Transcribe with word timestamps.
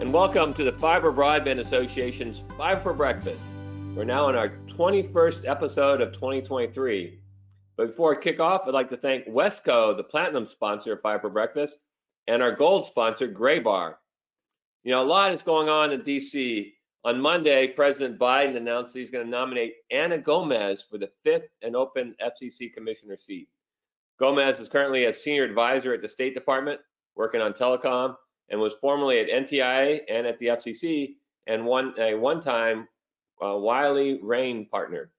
and 0.00 0.14
welcome 0.14 0.54
to 0.54 0.64
the 0.64 0.72
Fiber 0.72 1.12
Broadband 1.12 1.58
Association's 1.58 2.42
Fiber 2.56 2.80
for 2.80 2.94
Breakfast. 2.94 3.44
We're 3.94 4.04
now 4.04 4.28
on 4.28 4.34
our 4.34 4.48
21st 4.66 5.46
episode 5.46 6.00
of 6.00 6.14
2023. 6.14 7.20
But 7.76 7.88
before 7.88 8.16
I 8.16 8.22
kick 8.22 8.40
off, 8.40 8.62
I'd 8.66 8.72
like 8.72 8.88
to 8.88 8.96
thank 8.96 9.26
Wesco, 9.26 9.94
the 9.94 10.02
platinum 10.02 10.46
sponsor 10.46 10.94
of 10.94 11.02
Fiber 11.02 11.28
Breakfast, 11.28 11.80
and 12.28 12.42
our 12.42 12.56
gold 12.56 12.86
sponsor, 12.86 13.28
Graybar. 13.28 13.96
You 14.84 14.92
know, 14.92 15.02
a 15.02 15.04
lot 15.04 15.34
is 15.34 15.42
going 15.42 15.68
on 15.68 15.92
in 15.92 16.00
DC. 16.00 16.72
On 17.04 17.20
Monday, 17.20 17.66
President 17.66 18.18
Biden 18.18 18.56
announced 18.56 18.94
he's 18.94 19.10
going 19.10 19.26
to 19.26 19.30
nominate 19.30 19.74
Anna 19.90 20.16
Gomez 20.16 20.82
for 20.82 20.96
the 20.96 21.10
fifth 21.24 21.50
and 21.60 21.76
open 21.76 22.14
FCC 22.24 22.72
commissioner 22.72 23.18
seat. 23.18 23.50
Gomez 24.18 24.60
is 24.60 24.68
currently 24.68 25.04
a 25.04 25.12
senior 25.12 25.44
advisor 25.44 25.92
at 25.92 26.00
the 26.00 26.08
State 26.08 26.32
Department, 26.32 26.80
working 27.16 27.42
on 27.42 27.52
telecom, 27.52 28.16
and 28.50 28.60
was 28.60 28.74
formerly 28.74 29.20
at 29.20 29.28
NTIA 29.28 30.00
and 30.08 30.26
at 30.26 30.38
the 30.38 30.46
FCC 30.46 31.14
and 31.46 31.64
one 31.64 31.94
a 31.98 32.14
one-time 32.14 32.88
uh, 33.42 33.56
Wiley 33.56 34.20
Rein 34.22 34.66
partner. 34.66 35.10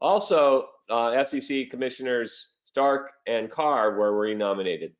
Also, 0.00 0.68
uh, 0.90 1.10
FCC 1.10 1.70
commissioners 1.70 2.48
Starks 2.64 3.12
and 3.26 3.50
Carr 3.50 3.98
were 3.98 4.16
renominated. 4.16 4.94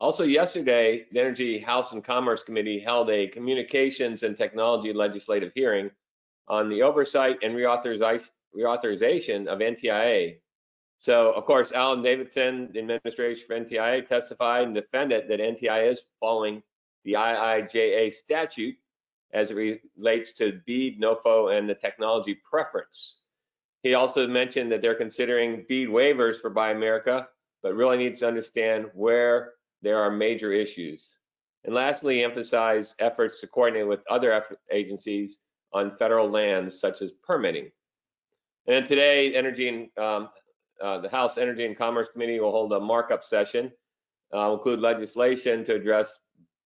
Also 0.00 0.24
yesterday, 0.24 1.06
the 1.12 1.20
Energy 1.20 1.60
House 1.60 1.92
and 1.92 2.02
Commerce 2.02 2.42
Committee 2.42 2.80
held 2.80 3.08
a 3.10 3.28
communications 3.28 4.24
and 4.24 4.36
technology 4.36 4.92
legislative 4.92 5.52
hearing 5.54 5.88
on 6.48 6.68
the 6.68 6.82
oversight 6.82 7.38
and 7.44 7.54
reauthorization 7.54 9.46
of 9.46 9.60
NTIA. 9.60 10.38
So, 10.98 11.32
of 11.32 11.44
course, 11.44 11.70
Alan 11.70 12.02
Davidson, 12.02 12.70
the 12.72 12.80
administration 12.80 13.46
for 13.46 13.58
NTIA, 13.58 14.04
testified 14.06 14.64
and 14.64 14.74
defended 14.74 15.28
that 15.28 15.38
NTIA 15.38 15.92
is 15.92 16.02
following 16.18 16.62
the 17.04 17.14
IIJA 17.14 18.12
statute 18.12 18.76
as 19.32 19.50
it 19.50 19.80
relates 19.96 20.32
to 20.32 20.60
BEAD, 20.66 21.00
NOFO, 21.00 21.56
and 21.56 21.68
the 21.68 21.74
technology 21.74 22.38
preference. 22.48 23.20
He 23.82 23.94
also 23.94 24.26
mentioned 24.26 24.70
that 24.70 24.82
they're 24.82 24.94
considering 24.94 25.64
BEAD 25.68 25.88
waivers 25.88 26.40
for 26.40 26.50
Buy 26.50 26.70
America, 26.70 27.28
but 27.62 27.74
really 27.74 27.96
needs 27.96 28.20
to 28.20 28.28
understand 28.28 28.86
where 28.94 29.54
there 29.80 29.98
are 29.98 30.10
major 30.10 30.52
issues. 30.52 31.18
And 31.64 31.74
lastly, 31.74 32.24
emphasize 32.24 32.94
efforts 32.98 33.40
to 33.40 33.46
coordinate 33.46 33.86
with 33.86 34.00
other 34.10 34.44
agencies 34.70 35.38
on 35.72 35.96
federal 35.96 36.28
lands, 36.28 36.78
such 36.78 37.02
as 37.02 37.12
permitting. 37.24 37.70
And 38.66 38.86
today, 38.86 39.34
Energy 39.34 39.68
and 39.68 39.98
um, 39.98 40.28
uh, 40.80 40.98
the 40.98 41.08
House 41.08 41.38
Energy 41.38 41.64
and 41.64 41.76
Commerce 41.76 42.08
Committee 42.12 42.40
will 42.40 42.52
hold 42.52 42.72
a 42.72 42.80
markup 42.80 43.24
session, 43.24 43.72
uh, 44.34 44.52
include 44.52 44.80
legislation 44.80 45.64
to 45.64 45.74
address 45.74 46.20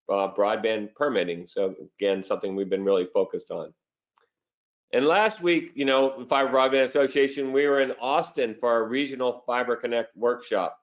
uh, 0.09 0.33
broadband 0.35 0.95
permitting. 0.95 1.47
So 1.47 1.75
again, 1.99 2.23
something 2.23 2.55
we've 2.55 2.71
been 2.71 2.85
really 2.85 3.09
focused 3.13 3.51
on. 3.51 3.73
And 4.93 5.07
last 5.07 5.43
week, 5.43 5.73
you 5.75 5.85
know, 5.85 6.25
Fiber 6.29 6.53
Broadband 6.53 6.87
Association, 6.87 7.53
we 7.53 7.67
were 7.67 7.81
in 7.81 7.93
Austin 8.01 8.55
for 8.59 8.71
our 8.71 8.85
regional 8.85 9.43
Fiber 9.47 9.77
Connect 9.77 10.17
workshop. 10.17 10.79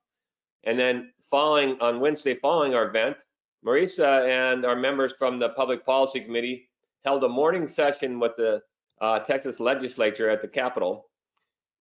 And 0.65 0.77
then 0.77 1.11
following 1.31 1.79
on 1.79 1.99
Wednesday, 1.99 2.35
following 2.35 2.75
our 2.75 2.87
event, 2.87 3.23
Marisa 3.65 4.27
and 4.27 4.65
our 4.65 4.75
members 4.75 5.13
from 5.13 5.39
the 5.39 5.49
Public 5.49 5.85
Policy 5.85 6.19
Committee 6.19 6.69
held 7.05 7.23
a 7.23 7.29
morning 7.29 7.67
session 7.67 8.19
with 8.19 8.33
the 8.37 8.61
uh, 9.01 9.19
Texas 9.19 9.59
legislature 9.59 10.29
at 10.29 10.41
the 10.41 10.47
Capitol. 10.47 11.09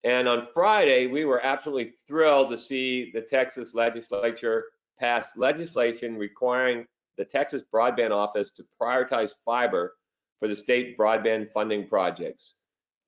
And 0.04 0.28
on 0.28 0.46
Friday, 0.54 1.06
we 1.06 1.24
were 1.24 1.44
absolutely 1.44 1.94
thrilled 2.06 2.50
to 2.50 2.58
see 2.58 3.10
the 3.12 3.20
Texas 3.20 3.74
legislature 3.74 4.64
pass 4.98 5.36
legislation 5.36 6.16
requiring 6.16 6.86
the 7.20 7.24
Texas 7.26 7.62
Broadband 7.70 8.12
Office 8.12 8.50
to 8.52 8.64
prioritize 8.80 9.32
fiber 9.44 9.94
for 10.38 10.48
the 10.48 10.56
state 10.56 10.96
broadband 10.96 11.52
funding 11.52 11.86
projects. 11.86 12.54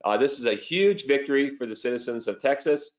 Uh, 0.05 0.15
this 0.15 0.37
is 0.37 0.45
a 0.45 0.53
huge 0.53 1.07
victory 1.07 1.57
for 1.57 1.65
the 1.65 1.75
citizens 1.75 2.27
of 2.27 2.37
Texas. 2.37 2.91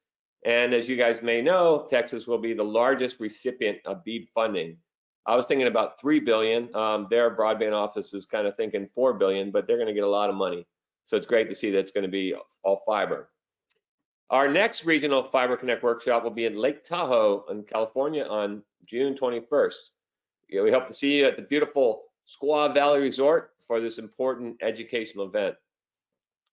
And 0.44 0.75
as 0.75 0.88
you 0.88 0.97
guys 0.97 1.22
may 1.22 1.41
know, 1.41 1.86
Texas 1.88 2.26
will 2.26 2.38
be 2.38 2.52
the 2.52 2.64
largest 2.64 3.20
recipient 3.20 3.78
of 3.84 4.02
BEAD 4.02 4.26
funding. 4.34 4.76
I 5.25 5.36
was 5.36 5.47
thinking 5.47 5.69
about 5.69 6.00
3 6.00 6.19
billion. 6.19 6.75
Um, 6.75 7.06
their 7.08 7.34
broadband 7.36 7.75
office 7.75 8.12
is 8.12 8.26
kind 8.26 8.48
of 8.48 8.56
thinking 8.56 8.88
4 8.92 9.12
billion, 9.12 9.52
but 9.52 9.69
they're 9.69 9.76
going 9.76 9.86
to 9.86 9.94
get 9.94 10.02
a 10.02 10.08
lot 10.08 10.31
of 10.31 10.34
money. 10.34 10.66
So 11.04 11.16
it's 11.16 11.26
great 11.26 11.48
to 11.48 11.54
see 11.54 11.70
that 11.70 11.78
it's 11.78 11.92
going 11.92 12.02
to 12.02 12.10
be 12.10 12.34
all 12.64 12.82
fiber. 12.84 13.31
Our 14.31 14.48
next 14.48 14.84
regional 14.84 15.22
Fiber 15.22 15.56
Connect 15.56 15.84
workshop 15.84 16.25
will 16.25 16.32
be 16.32 16.46
in 16.46 16.56
Lake 16.56 16.82
Tahoe 16.82 17.44
in 17.50 17.62
California 17.62 18.25
on 18.25 18.64
June 18.84 19.14
21st. 19.14 19.75
We 20.50 20.71
hope 20.71 20.87
to 20.87 20.94
see 20.94 21.19
you 21.19 21.27
at 21.27 21.37
the 21.37 21.43
beautiful 21.43 22.05
Squaw 22.28 22.72
Valley 22.72 23.00
Resort 23.00 23.50
for 23.66 23.81
this 23.81 23.99
important 23.99 24.56
educational 24.62 25.27
event. 25.27 25.56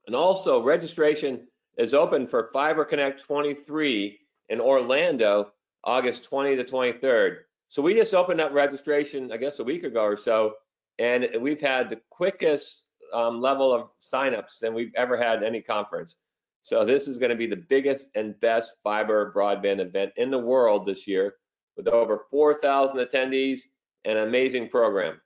And 0.08 0.16
also, 0.16 0.62
registration 0.62 1.48
is 1.78 1.94
open 1.94 2.28
for 2.28 2.50
Fiber 2.52 2.86
Connect 2.86 3.22
23 3.22 4.20
in 4.50 4.60
Orlando, 4.60 5.52
August 5.84 6.24
20 6.26 6.56
to 6.58 6.64
23rd. 6.64 7.38
So 7.70 7.82
we 7.82 7.94
just 7.94 8.14
opened 8.14 8.42
up 8.42 8.52
registration, 8.54 9.32
I 9.32 9.38
guess, 9.38 9.60
a 9.60 9.64
week 9.64 9.84
ago 9.84 10.04
or 10.04 10.18
so, 10.18 10.56
and 11.00 11.28
we've 11.40 11.62
had 11.62 11.90
the 11.90 12.02
quickest 12.10 12.88
um, 13.14 13.42
level 13.42 13.74
of 13.74 13.90
signups 14.02 14.60
than 14.60 14.74
we've 14.74 14.94
ever 14.96 15.18
had 15.18 15.44
any 15.44 15.62
conference. 15.62 16.16
So 16.62 16.86
this 16.86 17.08
is 17.08 17.18
going 17.18 17.32
to 17.32 17.36
be 17.36 17.48
the 17.48 17.56
biggest 17.56 18.12
and 18.16 18.40
best 18.40 18.74
fiber 18.84 19.34
broadband 19.36 19.80
event 19.80 20.12
in 20.18 20.30
the 20.30 20.38
world 20.38 20.86
this 20.86 21.08
year, 21.08 21.36
with 21.78 21.88
over 21.88 22.26
4,000 22.30 22.98
attendees 22.98 23.62
an 24.06 24.18
amazing 24.18 24.70
program. 24.70 25.20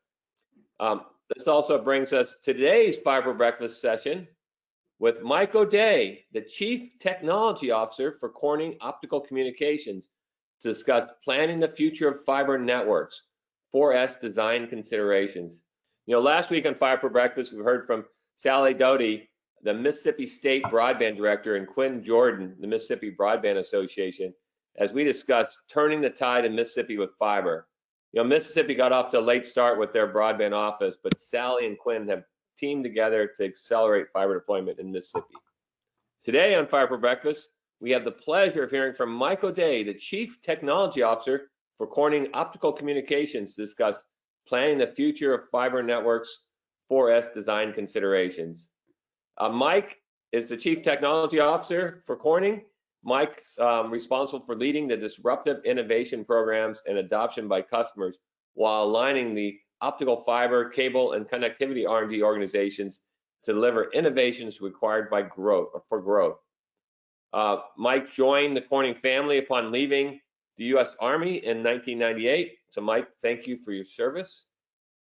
Um, 0.80 1.02
this 1.36 1.48
also 1.48 1.82
brings 1.82 2.14
us 2.14 2.38
today's 2.44 2.98
Fiber 2.98 3.34
Breakfast 3.34 3.82
session 3.82 4.28
with 5.00 5.22
Mike 5.22 5.56
O'Day, 5.56 6.26
the 6.34 6.42
Chief 6.42 6.92
Technology 7.00 7.72
Officer 7.72 8.18
for 8.20 8.30
Corning 8.30 8.78
Optical 8.82 9.20
Communications, 9.20 10.10
to 10.62 10.70
discuss 10.70 11.10
planning 11.24 11.60
the 11.60 11.68
future 11.68 12.08
of 12.08 12.24
fiber 12.26 12.58
networks, 12.58 13.24
4S 13.74 14.20
design 14.20 14.68
considerations. 14.68 15.64
You 16.06 16.14
know, 16.14 16.22
last 16.22 16.50
week 16.50 16.66
on 16.66 16.76
Fiber 16.76 17.10
Breakfast, 17.10 17.54
we 17.54 17.64
heard 17.64 17.86
from 17.86 18.06
Sally 18.36 18.74
Doty, 18.74 19.30
the 19.64 19.74
Mississippi 19.74 20.28
State 20.28 20.64
Broadband 20.66 21.18
Director, 21.18 21.56
and 21.56 21.68
Quinn 21.68 22.04
Jordan, 22.04 22.56
the 22.60 22.68
Mississippi 22.68 23.12
Broadband 23.12 23.58
Association, 23.58 24.34
as 24.78 24.92
we 24.92 25.04
discussed 25.04 25.62
turning 25.70 26.02
the 26.02 26.10
tide 26.10 26.46
in 26.46 26.56
Mississippi 26.56 26.98
with 26.98 27.18
fiber. 27.18 27.68
You 28.16 28.24
know, 28.24 28.30
Mississippi 28.30 28.76
got 28.76 28.94
off 28.94 29.10
to 29.12 29.20
a 29.20 29.22
late 29.22 29.46
start 29.46 29.78
with 29.78 29.92
their 29.92 30.08
broadband 30.08 30.54
office, 30.54 30.96
but 31.04 31.20
Sally 31.20 31.68
and 31.68 31.78
Quinn 31.78 32.08
have 32.08 32.24
teamed 32.58 32.86
together 32.86 33.30
to 33.36 33.44
accelerate 33.44 34.08
fiber 34.14 34.36
deployment 34.36 34.80
in 34.80 34.90
Mississippi. 34.90 35.36
Today 36.24 36.56
on 36.56 36.66
Fiber 36.66 36.96
for 36.96 36.98
Breakfast, 36.98 37.50
we 37.82 37.92
have 37.92 38.06
the 38.06 38.12
pleasure 38.14 38.64
of 38.64 38.72
hearing 38.72 38.94
from 38.94 39.12
Michael 39.12 39.50
O'Day, 39.50 39.84
the 39.84 39.94
Chief 39.94 40.42
Technology 40.42 41.02
Officer 41.02 41.52
for 41.78 41.88
Corning 41.88 42.30
Optical 42.34 42.72
Communications, 42.72 43.54
to 43.54 43.62
discuss 43.62 44.02
planning 44.48 44.78
the 44.78 44.88
future 44.88 45.34
of 45.34 45.50
fiber 45.50 45.84
networks 45.84 46.44
4S 46.90 47.34
design 47.34 47.74
considerations. 47.74 48.70
Uh, 49.40 49.50
Mike 49.50 50.00
is 50.32 50.48
the 50.48 50.56
Chief 50.56 50.82
Technology 50.84 51.42
Officer 51.42 52.02
for 52.06 52.16
Corning 52.16 52.62
Mike's 53.06 53.58
um, 53.60 53.92
responsible 53.92 54.44
for 54.44 54.56
leading 54.56 54.88
the 54.88 54.98
disruptive 54.98 55.64
innovation 55.64 56.26
programs 56.26 56.82
and 56.88 56.98
adoption 56.98 57.48
by 57.48 57.62
customers 57.62 58.18
while 58.56 58.84
aligning 58.84 59.36
the 59.36 59.60
optical 59.82 60.24
fiber, 60.26 60.70
cable, 60.70 61.14
and 61.14 61.28
connectivity 61.28 61.88
R&D 61.88 62.24
organizations 62.24 63.02
to 63.44 63.54
deliver 63.54 63.92
innovations 63.92 64.60
required 64.60 65.12
by 65.12 65.22
growth 65.22 65.70
for 65.88 66.02
growth. 66.02 66.38
Uh, 67.32 67.58
Mike 67.78 68.12
joined 68.12 68.58
the 68.58 68.62
Corning 68.62 68.96
family 68.96 69.38
upon 69.38 69.72
leaving 69.72 70.20
the 70.58 70.66
U.S. 70.66 70.96
Army 71.00 71.46
in 71.46 71.62
1998. 71.62 72.54
So, 72.72 72.82
Mike, 72.82 73.08
thank 73.22 73.46
you 73.46 73.58
for 73.58 73.72
your 73.72 73.86
service. 73.86 74.48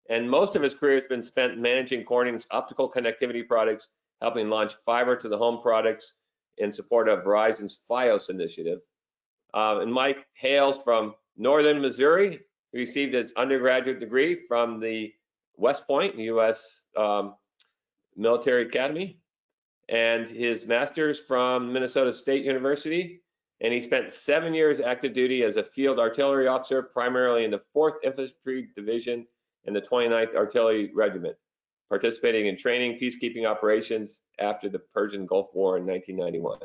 And 0.09 0.29
most 0.29 0.55
of 0.55 0.61
his 0.61 0.75
career 0.75 0.95
has 0.95 1.07
been 1.07 1.23
spent 1.23 1.57
managing 1.57 2.03
Corning's 2.03 2.45
optical 2.51 2.91
connectivity 2.91 3.47
products, 3.47 3.87
helping 4.21 4.49
launch 4.49 4.73
fiber 4.85 5.15
to 5.15 5.27
the 5.27 5.37
home 5.37 5.61
products, 5.63 6.13
in 6.57 6.71
support 6.71 7.09
of 7.09 7.23
Verizon's 7.23 7.79
FiOS 7.89 8.29
initiative. 8.29 8.79
Uh, 9.53 9.79
and 9.81 9.91
Mike 9.91 10.25
hails 10.33 10.77
from 10.83 11.15
Northern 11.37 11.81
Missouri. 11.81 12.39
He 12.71 12.79
received 12.79 13.13
his 13.13 13.33
undergraduate 13.37 13.99
degree 13.99 14.45
from 14.47 14.79
the 14.79 15.13
West 15.55 15.87
Point, 15.87 16.17
U.S. 16.17 16.83
Um, 16.97 17.35
Military 18.15 18.63
Academy 18.63 19.19
and 19.89 20.27
his 20.27 20.65
master's 20.65 21.19
from 21.19 21.71
Minnesota 21.71 22.13
State 22.13 22.43
University. 22.43 23.21
And 23.61 23.73
he 23.73 23.79
spent 23.79 24.11
seven 24.11 24.53
years 24.53 24.79
active 24.79 25.13
duty 25.13 25.43
as 25.43 25.55
a 25.55 25.63
field 25.63 25.99
artillery 25.99 26.47
officer, 26.47 26.83
primarily 26.83 27.45
in 27.45 27.51
the 27.51 27.61
4th 27.75 27.95
Infantry 28.03 28.69
Division 28.75 29.25
and 29.65 29.75
the 29.75 29.81
29th 29.81 30.35
Artillery 30.35 30.91
Regiment, 30.93 31.35
participating 31.89 32.47
in 32.47 32.57
training 32.57 32.99
peacekeeping 32.99 33.45
operations 33.45 34.21
after 34.39 34.69
the 34.69 34.79
Persian 34.79 35.25
Gulf 35.25 35.47
War 35.53 35.77
in 35.77 35.85
1991. 35.85 36.59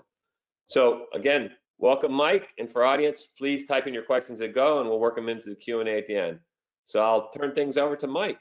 So 0.67 1.07
again, 1.13 1.51
welcome 1.79 2.13
Mike, 2.13 2.55
and 2.59 2.71
for 2.71 2.85
audience, 2.85 3.27
please 3.37 3.67
type 3.67 3.87
in 3.87 3.95
your 3.95 4.03
questions 4.03 4.41
at 4.41 4.55
go 4.55 4.81
and 4.81 4.89
we'll 4.89 5.01
work 5.01 5.17
them 5.17 5.29
into 5.29 5.51
the 5.51 5.57
Q&A 5.57 5.99
at 5.99 6.07
the 6.07 6.17
end. 6.17 6.39
So 6.85 7.01
I'll 7.01 7.31
turn 7.31 7.55
things 7.55 7.77
over 7.77 7.97
to 7.97 8.07
Mike. 8.07 8.39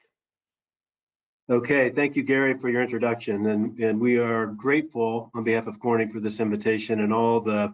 Okay, 1.49 1.89
thank 1.89 2.15
you, 2.15 2.21
Gary, 2.21 2.57
for 2.59 2.69
your 2.69 2.83
introduction. 2.83 3.47
And, 3.47 3.79
and 3.79 3.99
we 3.99 4.17
are 4.17 4.45
grateful 4.45 5.31
on 5.33 5.43
behalf 5.43 5.65
of 5.65 5.79
Corning 5.79 6.11
for 6.11 6.19
this 6.19 6.39
invitation 6.39 6.99
and 6.99 7.11
all 7.11 7.41
the 7.41 7.73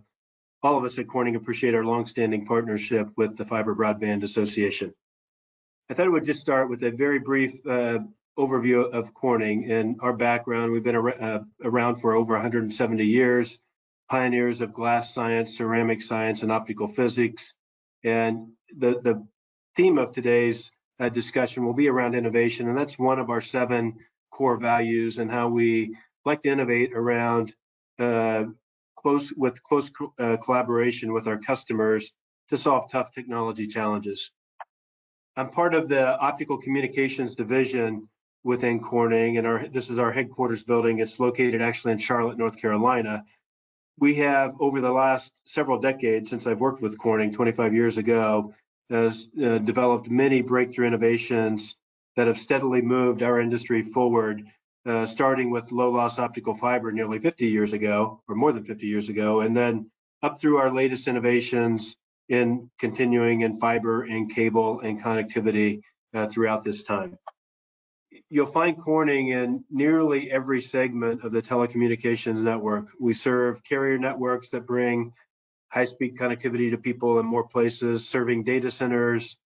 all 0.63 0.77
of 0.77 0.83
us 0.83 0.97
at 0.97 1.07
Corning 1.07 1.35
appreciate 1.35 1.75
our 1.75 1.85
longstanding 1.85 2.45
partnership 2.45 3.09
with 3.17 3.37
the 3.37 3.45
Fiber 3.45 3.75
Broadband 3.75 4.23
Association. 4.23 4.93
I 5.89 5.93
thought 5.93 6.07
I 6.07 6.09
would 6.09 6.25
just 6.25 6.41
start 6.41 6.69
with 6.69 6.81
a 6.83 6.89
very 6.89 7.19
brief 7.19 7.63
uh, 7.67 7.99
overview 8.37 8.91
of 8.91 9.13
Corning 9.13 9.71
and 9.71 9.97
our 10.01 10.13
background. 10.13 10.71
We've 10.71 10.83
been 10.83 10.95
ar 10.95 11.21
uh, 11.21 11.39
around 11.63 11.95
for 12.01 12.15
over 12.15 12.33
170 12.33 13.05
years, 13.05 13.59
pioneers 14.09 14.61
of 14.61 14.73
glass 14.73 15.13
science, 15.13 15.57
ceramic 15.57 16.01
science, 16.01 16.43
and 16.43 16.51
optical 16.51 16.87
physics. 16.87 17.53
And 18.03 18.49
the, 18.77 18.99
the 19.01 19.27
theme 19.75 19.97
of 19.97 20.11
today's 20.11 20.71
uh, 20.99 21.09
discussion 21.09 21.65
will 21.65 21.73
be 21.73 21.89
around 21.89 22.15
innovation, 22.15 22.67
and 22.67 22.77
that's 22.77 22.99
one 22.99 23.19
of 23.19 23.29
our 23.29 23.41
seven 23.41 23.95
core 24.31 24.57
values 24.57 25.17
and 25.17 25.31
how 25.31 25.47
we 25.47 25.95
like 26.25 26.43
to 26.43 26.49
innovate 26.49 26.93
around 26.93 27.53
uh, 27.99 28.45
close 28.97 29.31
with 29.33 29.61
close 29.63 29.89
co 29.89 30.13
uh, 30.19 30.37
collaboration 30.37 31.13
with 31.13 31.27
our 31.27 31.37
customers 31.37 32.11
to 32.49 32.57
solve 32.57 32.91
tough 32.91 33.13
technology 33.13 33.67
challenges. 33.67 34.31
I'm 35.37 35.49
part 35.49 35.73
of 35.73 35.89
the 35.89 36.17
optical 36.19 36.57
communications 36.57 37.35
division 37.35 38.07
within 38.45 38.79
Corning, 38.79 39.37
and 39.39 39.47
our 39.47 39.67
this 39.67 39.89
is 39.89 39.99
our 39.99 40.11
headquarters 40.11 40.63
building. 40.63 40.99
It's 40.99 41.19
located 41.19 41.61
actually 41.61 41.93
in 41.93 41.97
Charlotte, 41.97 42.37
North 42.37 42.55
Carolina. 42.55 43.25
We 43.99 44.13
have 44.15 44.53
over 44.59 44.81
the 44.81 44.91
last 44.91 45.33
several 45.45 45.79
decades, 45.79 46.29
since 46.29 46.45
I've 46.45 46.61
worked 46.61 46.81
with 46.81 46.97
Corning 46.97 47.33
25 47.33 47.73
years 47.73 47.97
ago, 47.97 48.53
has 48.89 49.27
uh, 49.43 49.57
developed 49.57 50.09
many 50.09 50.41
breakthrough 50.41 50.85
innovations 50.85 51.75
that 52.15 52.27
have 52.27 52.37
steadily 52.37 52.81
moved 52.81 53.23
our 53.23 53.41
industry 53.41 53.81
forward, 53.81 54.43
uh, 54.85 55.07
starting 55.07 55.49
with 55.49 55.71
low 55.71 55.89
loss 55.91 56.19
optical 56.19 56.55
fiber 56.55 56.91
nearly 56.91 57.17
50 57.17 57.47
years 57.47 57.73
ago, 57.73 58.21
or 58.27 58.35
more 58.35 58.53
than 58.53 58.63
50 58.63 58.85
years 58.85 59.09
ago, 59.09 59.41
and 59.41 59.57
then 59.57 59.89
up 60.21 60.39
through 60.39 60.57
our 60.57 60.71
latest 60.71 61.07
innovations 61.07 61.97
in 62.29 62.69
continuing 62.79 63.41
in 63.41 63.57
fiber 63.57 64.03
and 64.03 64.33
cable 64.33 64.81
and 64.81 65.01
connectivity 65.01 65.81
uh, 66.13 66.27
throughout 66.27 66.63
this 66.63 66.83
time. 66.83 67.17
You'll 68.29 68.47
find 68.47 68.77
Corning 68.77 69.29
in 69.29 69.63
nearly 69.69 70.31
every 70.31 70.61
segment 70.61 71.23
of 71.23 71.31
the 71.31 71.41
telecommunications 71.41 72.41
network. 72.41 72.87
We 72.99 73.13
serve 73.13 73.63
carrier 73.63 73.99
networks 73.99 74.49
that 74.49 74.65
bring 74.65 75.13
high-speed 75.69 76.17
connectivity 76.17 76.71
to 76.71 76.77
people 76.77 77.19
in 77.19 77.25
more 77.25 77.47
places, 77.47 78.07
serving 78.07 78.43
data 78.43 78.71
centers 78.71 79.37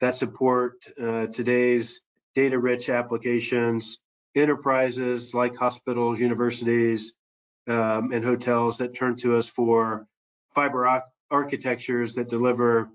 that 0.00 0.16
support 0.16 0.74
uh, 1.00 1.26
today's 1.26 2.02
data-rich 2.34 2.90
applications, 2.90 3.98
enterprises 4.34 5.32
like 5.32 5.56
hospitals, 5.56 6.20
universities, 6.20 7.14
um, 7.68 8.12
and 8.12 8.22
hotels 8.22 8.78
that 8.78 8.94
turn 8.94 9.16
to 9.16 9.36
us 9.36 9.48
for 9.48 10.06
fiber 10.54 11.02
architectures 11.30 12.14
that 12.14 12.28
deliver 12.28 12.90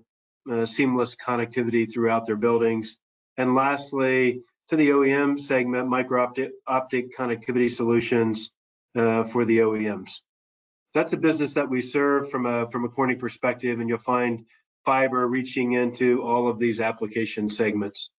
uh, 0.50 0.64
seamless 0.64 1.16
connectivity 1.16 1.92
throughout 1.92 2.26
their 2.26 2.36
buildings. 2.36 2.96
And 3.36 3.54
lastly, 3.54 4.42
to 4.68 4.76
the 4.76 4.90
OEM 4.90 5.38
segment, 5.38 5.88
micro 5.88 6.22
optic, 6.22 6.52
optic 6.66 7.16
connectivity 7.16 7.70
solutions 7.70 8.50
uh, 8.96 9.24
for 9.24 9.44
the 9.44 9.58
OEMs 9.58 10.10
that's 10.94 11.12
a 11.12 11.16
business 11.16 11.54
that 11.54 11.68
we 11.68 11.80
serve 11.80 12.30
from 12.30 12.46
a 12.46 12.70
from 12.70 12.84
a 12.84 12.88
Corning 12.88 13.18
perspective, 13.18 13.80
and 13.80 13.88
you'll 13.88 13.98
find 13.98 14.44
fiber 14.84 15.26
reaching 15.26 15.72
into 15.72 16.22
all 16.22 16.48
of 16.48 16.58
these 16.58 16.80
application 16.80 17.48
segments. 17.48 18.10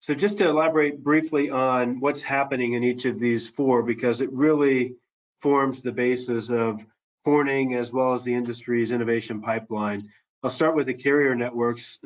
So 0.00 0.14
just 0.14 0.38
to 0.38 0.48
elaborate 0.48 1.02
briefly 1.02 1.50
on 1.50 2.00
what's 2.00 2.22
happening 2.22 2.74
in 2.74 2.84
each 2.84 3.04
of 3.04 3.18
these 3.18 3.48
four, 3.48 3.82
because 3.82 4.20
it 4.20 4.32
really 4.32 4.94
forms 5.40 5.82
the 5.82 5.92
basis 5.92 6.50
of 6.50 6.84
Corning 7.24 7.74
as 7.74 7.92
well 7.92 8.12
as 8.12 8.22
the 8.22 8.34
industry's 8.34 8.90
innovation 8.90 9.40
pipeline. 9.40 10.08
I'll 10.42 10.50
start 10.50 10.76
with 10.76 10.86
the 10.86 10.94
carrier 10.94 11.34
networks. 11.34 11.98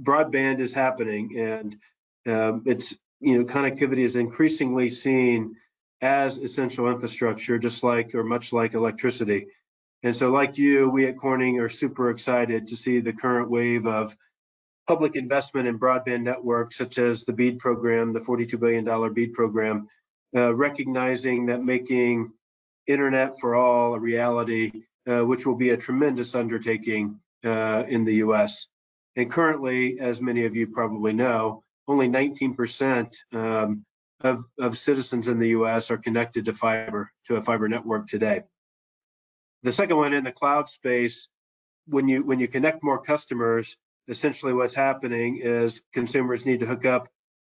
Broadband 0.00 0.60
is 0.60 0.72
happening, 0.72 1.38
and 1.38 1.76
um, 2.26 2.62
it's 2.66 2.96
you 3.20 3.38
know 3.38 3.44
connectivity 3.44 4.04
is 4.04 4.16
increasingly 4.16 4.90
seen 4.90 5.56
as 6.02 6.38
essential 6.38 6.88
infrastructure, 6.90 7.58
just 7.58 7.82
like 7.82 8.14
or 8.14 8.24
much 8.24 8.52
like 8.52 8.74
electricity. 8.74 9.46
And 10.02 10.14
so, 10.14 10.30
like 10.30 10.58
you, 10.58 10.88
we 10.88 11.06
at 11.06 11.18
Corning 11.18 11.58
are 11.58 11.68
super 11.68 12.10
excited 12.10 12.68
to 12.68 12.76
see 12.76 13.00
the 13.00 13.12
current 13.12 13.50
wave 13.50 13.86
of 13.86 14.16
public 14.86 15.16
investment 15.16 15.66
in 15.66 15.78
broadband 15.78 16.22
networks, 16.22 16.76
such 16.76 16.98
as 16.98 17.24
the 17.24 17.32
BEAD 17.32 17.58
program, 17.58 18.12
the 18.12 18.20
$42 18.20 18.60
billion 18.60 19.14
BEAD 19.14 19.32
program, 19.32 19.88
uh, 20.36 20.54
recognizing 20.54 21.46
that 21.46 21.64
making 21.64 22.30
internet 22.86 23.40
for 23.40 23.56
all 23.56 23.94
a 23.94 23.98
reality, 23.98 24.84
uh, 25.08 25.24
which 25.24 25.44
will 25.44 25.56
be 25.56 25.70
a 25.70 25.76
tremendous 25.76 26.34
undertaking 26.34 27.18
uh, 27.44 27.84
in 27.88 28.04
the 28.04 28.16
US. 28.16 28.66
And 29.16 29.30
currently, 29.30 29.98
as 29.98 30.20
many 30.20 30.44
of 30.44 30.54
you 30.54 30.66
probably 30.66 31.14
know, 31.14 31.62
only 31.88 32.08
19% 32.08 33.14
um, 33.32 33.84
of, 34.20 34.78
citizens 34.78 35.28
in 35.28 35.38
the 35.38 35.48
US 35.48 35.90
are 35.90 35.96
connected 35.96 36.44
to 36.44 36.52
fiber, 36.52 37.10
to 37.26 37.36
a 37.36 37.42
fiber 37.42 37.68
network 37.68 38.08
today. 38.08 38.42
The 39.62 39.72
second 39.72 39.96
one 39.96 40.12
in 40.12 40.24
the 40.24 40.32
cloud 40.32 40.68
space, 40.68 41.28
when 41.88 42.08
you 42.08 42.22
when 42.24 42.40
you 42.40 42.48
connect 42.48 42.82
more 42.82 43.02
customers, 43.02 43.76
essentially 44.08 44.52
what's 44.52 44.74
happening 44.74 45.40
is 45.42 45.80
consumers 45.94 46.44
need 46.44 46.60
to 46.60 46.66
hook 46.66 46.84
up 46.84 47.08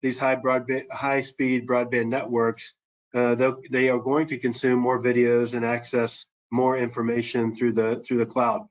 these 0.02 0.18
high 0.18 0.36
broadband, 0.36 0.84
high 0.90 1.20
speed 1.20 1.66
broadband 1.66 2.08
networks. 2.08 2.74
Uh, 3.12 3.52
they 3.70 3.88
are 3.88 3.98
going 3.98 4.28
to 4.28 4.38
consume 4.38 4.78
more 4.78 5.02
videos 5.02 5.54
and 5.54 5.64
access 5.64 6.26
more 6.50 6.78
information 6.78 7.54
through 7.54 7.72
the 7.72 8.02
through 8.04 8.18
the 8.18 8.26
cloud. 8.26 8.66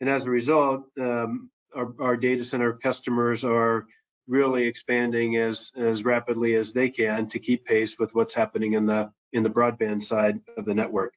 And 0.00 0.10
as 0.10 0.26
a 0.26 0.30
result, 0.30 0.84
um, 1.00 1.50
our, 1.74 2.16
data 2.16 2.44
center 2.44 2.72
customers 2.72 3.44
are 3.44 3.86
really 4.26 4.66
expanding 4.66 5.36
as 5.36 5.70
as 5.76 6.04
rapidly 6.04 6.54
as 6.54 6.72
they 6.72 6.88
can 6.88 7.28
to 7.28 7.38
keep 7.38 7.64
pace 7.64 7.98
with 7.98 8.14
what's 8.14 8.34
happening 8.34 8.74
in 8.74 8.86
the 8.86 9.10
in 9.32 9.42
the 9.42 9.50
broadband 9.50 10.02
side 10.02 10.40
of 10.56 10.64
the 10.64 10.74
network. 10.74 11.12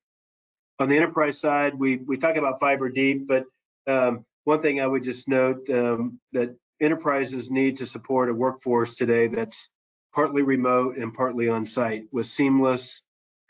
On 0.79 0.89
the 0.89 0.97
enterprise 0.97 1.39
side, 1.39 1.73
we 1.75 1.97
we 1.97 2.17
talk 2.17 2.35
about 2.35 2.59
fiber 2.59 2.89
deep, 2.89 3.27
but 3.27 3.45
um, 3.87 4.25
one 4.43 4.61
thing 4.61 4.81
I 4.81 4.87
would 4.87 5.03
just 5.03 5.27
note 5.27 5.69
um, 5.69 6.19
that 6.33 6.55
enterprises 6.79 7.49
need 7.49 7.77
to 7.77 7.85
support 7.85 8.29
a 8.29 8.33
workforce 8.33 8.95
today 8.95 9.27
that's 9.27 9.69
partly 10.13 10.41
remote 10.41 10.97
and 10.97 11.13
partly 11.13 11.49
on 11.49 11.65
site 11.65 12.05
with 12.11 12.27
seamless 12.27 13.01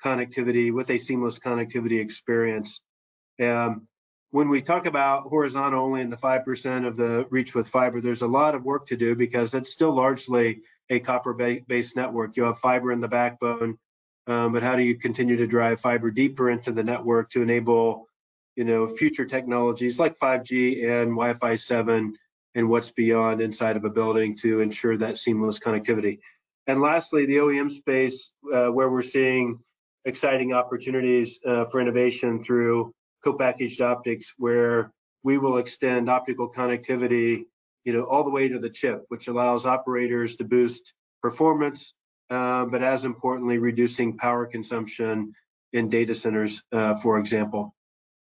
connectivity, 0.03 0.71
with 0.71 0.89
a 0.89 0.97
seamless 0.97 1.39
connectivity 1.39 1.99
experience. 1.99 2.81
Um, 3.41 3.87
when 4.31 4.49
we 4.49 4.61
talk 4.61 4.85
about 4.85 5.23
horizontal 5.23 5.83
only 5.83 6.01
in 6.01 6.09
the 6.09 6.17
5% 6.17 6.87
of 6.87 6.97
the 6.97 7.25
reach 7.29 7.55
with 7.55 7.69
fiber, 7.69 8.01
there's 8.01 8.21
a 8.21 8.27
lot 8.27 8.55
of 8.55 8.63
work 8.63 8.87
to 8.87 8.97
do 8.97 9.15
because 9.15 9.53
it's 9.53 9.71
still 9.71 9.95
largely 9.95 10.61
a 10.89 10.99
copper 10.99 11.33
based 11.33 11.95
network. 11.95 12.35
You 12.35 12.43
have 12.43 12.59
fiber 12.59 12.91
in 12.91 13.01
the 13.01 13.07
backbone, 13.07 13.77
um, 14.27 14.53
but 14.53 14.63
how 14.63 14.75
do 14.75 14.83
you 14.83 14.97
continue 14.97 15.37
to 15.37 15.47
drive 15.47 15.79
fiber 15.79 16.11
deeper 16.11 16.49
into 16.49 16.71
the 16.71 16.83
network 16.83 17.29
to 17.31 17.41
enable, 17.41 18.07
you 18.55 18.65
know, 18.65 18.87
future 18.87 19.25
technologies 19.25 19.99
like 19.99 20.19
5G 20.19 20.83
and 20.83 21.11
Wi-Fi 21.11 21.55
7 21.55 22.15
and 22.55 22.69
what's 22.69 22.91
beyond 22.91 23.39
inside 23.39 23.77
of 23.77 23.85
a 23.85 23.89
building 23.89 24.35
to 24.37 24.61
ensure 24.61 24.97
that 24.97 25.17
seamless 25.17 25.59
connectivity. 25.59 26.19
And 26.65 26.81
lastly, 26.81 27.25
the 27.25 27.37
OEM 27.37 27.71
space 27.71 28.33
uh, 28.53 28.67
where 28.67 28.89
we're 28.89 29.03
seeing 29.03 29.59
exciting 30.03 30.53
opportunities 30.53 31.39
uh, 31.45 31.65
for 31.65 31.79
innovation 31.79 32.43
through 32.43 32.93
co-packaged 33.27 33.81
optics 33.81 34.33
where 34.37 34.93
we 35.23 35.37
will 35.37 35.57
extend 35.57 36.09
optical 36.09 36.49
connectivity 36.49 37.43
you 37.83 37.91
know 37.91 38.03
all 38.03 38.23
the 38.23 38.29
way 38.29 38.47
to 38.47 38.57
the 38.57 38.69
chip 38.69 39.03
which 39.09 39.27
allows 39.27 39.65
operators 39.65 40.37
to 40.37 40.45
boost 40.45 40.93
performance 41.21 41.93
uh, 42.29 42.63
but 42.65 42.81
as 42.81 43.03
importantly 43.03 43.57
reducing 43.57 44.15
power 44.15 44.45
consumption 44.45 45.33
in 45.73 45.89
data 45.89 46.15
centers 46.15 46.63
uh, 46.71 46.95
for 46.95 47.19
example. 47.19 47.75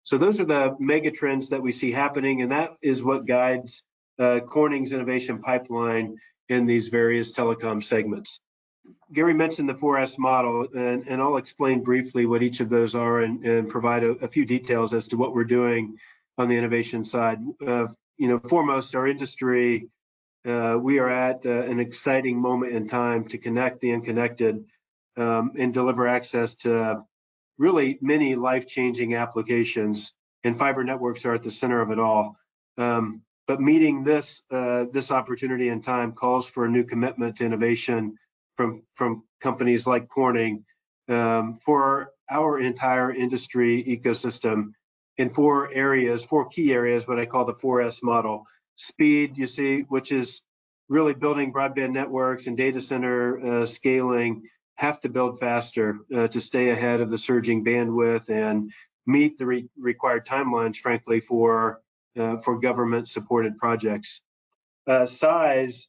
So 0.04 0.16
those 0.16 0.40
are 0.40 0.46
the 0.46 0.76
mega 0.78 1.10
trends 1.10 1.50
that 1.50 1.60
we 1.60 1.72
see 1.72 1.92
happening 1.92 2.40
and 2.40 2.52
that 2.52 2.70
is 2.80 3.02
what 3.02 3.26
guides 3.26 3.82
uh, 4.18 4.40
corning's 4.40 4.94
innovation 4.94 5.40
pipeline 5.40 6.16
in 6.48 6.64
these 6.64 6.88
various 6.88 7.32
telecom 7.32 7.82
segments 7.82 8.40
Gary 9.12 9.34
mentioned 9.34 9.68
the 9.68 9.74
4S 9.74 10.18
model, 10.18 10.66
and, 10.74 11.06
and 11.06 11.22
I'll 11.22 11.36
explain 11.36 11.82
briefly 11.82 12.26
what 12.26 12.42
each 12.42 12.60
of 12.60 12.68
those 12.68 12.94
are 12.94 13.20
and, 13.20 13.44
and 13.44 13.68
provide 13.68 14.02
a, 14.02 14.10
a 14.22 14.28
few 14.28 14.44
details 14.44 14.92
as 14.92 15.08
to 15.08 15.16
what 15.16 15.34
we're 15.34 15.44
doing 15.44 15.96
on 16.38 16.48
the 16.48 16.56
innovation 16.56 17.04
side. 17.04 17.38
Uh, 17.64 17.86
you 18.16 18.28
know, 18.28 18.38
foremost, 18.38 18.94
our 18.94 19.06
industry, 19.06 19.88
uh, 20.46 20.78
we 20.80 20.98
are 20.98 21.10
at 21.10 21.44
uh, 21.46 21.62
an 21.62 21.80
exciting 21.80 22.40
moment 22.40 22.72
in 22.72 22.88
time 22.88 23.28
to 23.28 23.38
connect 23.38 23.80
the 23.80 23.92
unconnected 23.92 24.64
um, 25.16 25.52
and 25.58 25.72
deliver 25.72 26.06
access 26.06 26.54
to 26.54 27.02
really 27.58 27.98
many 28.00 28.34
life-changing 28.34 29.14
applications. 29.14 30.12
And 30.44 30.58
fiber 30.58 30.84
networks 30.84 31.24
are 31.24 31.34
at 31.34 31.42
the 31.42 31.50
center 31.50 31.80
of 31.80 31.90
it 31.90 31.98
all. 31.98 32.36
Um, 32.78 33.22
but 33.46 33.60
meeting 33.60 34.02
this 34.02 34.42
uh, 34.50 34.86
this 34.92 35.10
opportunity 35.10 35.68
in 35.68 35.80
time 35.80 36.12
calls 36.12 36.46
for 36.46 36.64
a 36.64 36.68
new 36.68 36.84
commitment 36.84 37.36
to 37.36 37.44
innovation 37.44 38.16
from 38.56 38.82
from 38.94 39.22
companies 39.40 39.86
like 39.86 40.08
Corning 40.08 40.64
um, 41.08 41.54
for 41.54 42.10
our 42.30 42.58
entire 42.58 43.12
industry 43.12 43.84
ecosystem 43.84 44.72
in 45.18 45.30
four 45.30 45.72
areas, 45.72 46.24
four 46.24 46.48
key 46.48 46.72
areas, 46.72 47.06
what 47.06 47.18
I 47.18 47.26
call 47.26 47.44
the 47.44 47.54
4S 47.54 48.02
model. 48.02 48.44
Speed, 48.74 49.38
you 49.38 49.46
see, 49.46 49.82
which 49.88 50.12
is 50.12 50.42
really 50.88 51.14
building 51.14 51.52
broadband 51.52 51.92
networks 51.92 52.46
and 52.46 52.56
data 52.56 52.80
center 52.80 53.62
uh, 53.62 53.66
scaling 53.66 54.42
have 54.74 55.00
to 55.00 55.08
build 55.08 55.40
faster 55.40 55.98
uh, 56.14 56.28
to 56.28 56.40
stay 56.40 56.70
ahead 56.70 57.00
of 57.00 57.10
the 57.10 57.16
surging 57.16 57.64
bandwidth 57.64 58.28
and 58.28 58.70
meet 59.06 59.38
the 59.38 59.46
re 59.46 59.68
required 59.78 60.26
timelines, 60.26 60.76
frankly, 60.76 61.20
for 61.20 61.80
uh, 62.18 62.36
for 62.38 62.58
government 62.58 63.08
supported 63.08 63.56
projects. 63.56 64.20
Uh, 64.86 65.06
size, 65.06 65.88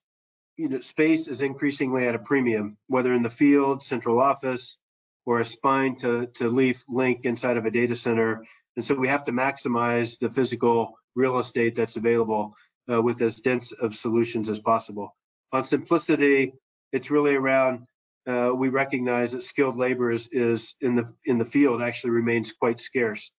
you 0.57 0.69
know, 0.69 0.79
space 0.79 1.27
is 1.27 1.41
increasingly 1.41 2.07
at 2.07 2.15
a 2.15 2.19
premium, 2.19 2.77
whether 2.87 3.13
in 3.13 3.23
the 3.23 3.29
field, 3.29 3.83
central 3.83 4.19
office, 4.19 4.77
or 5.25 5.39
a 5.39 5.45
spine 5.45 5.97
to, 5.99 6.27
to 6.35 6.49
leaf 6.49 6.83
link 6.87 7.21
inside 7.23 7.57
of 7.57 7.65
a 7.65 7.71
data 7.71 7.95
center. 7.95 8.43
And 8.75 8.83
so 8.83 8.95
we 8.95 9.07
have 9.07 9.23
to 9.25 9.31
maximize 9.31 10.19
the 10.19 10.29
physical 10.29 10.97
real 11.15 11.39
estate 11.39 11.75
that's 11.75 11.97
available 11.97 12.55
uh, 12.91 13.01
with 13.01 13.21
as 13.21 13.37
dense 13.37 13.71
of 13.71 13.95
solutions 13.95 14.49
as 14.49 14.59
possible. 14.59 15.15
On 15.51 15.63
simplicity, 15.63 16.53
it's 16.91 17.11
really 17.11 17.35
around 17.35 17.85
uh, 18.27 18.51
we 18.53 18.69
recognize 18.69 19.31
that 19.31 19.43
skilled 19.43 19.77
labor 19.77 20.11
is, 20.11 20.27
is 20.31 20.75
in 20.81 20.95
the 20.95 21.13
in 21.25 21.37
the 21.37 21.45
field 21.45 21.81
actually 21.81 22.09
remains 22.11 22.51
quite 22.51 22.81
scarce, 22.81 23.31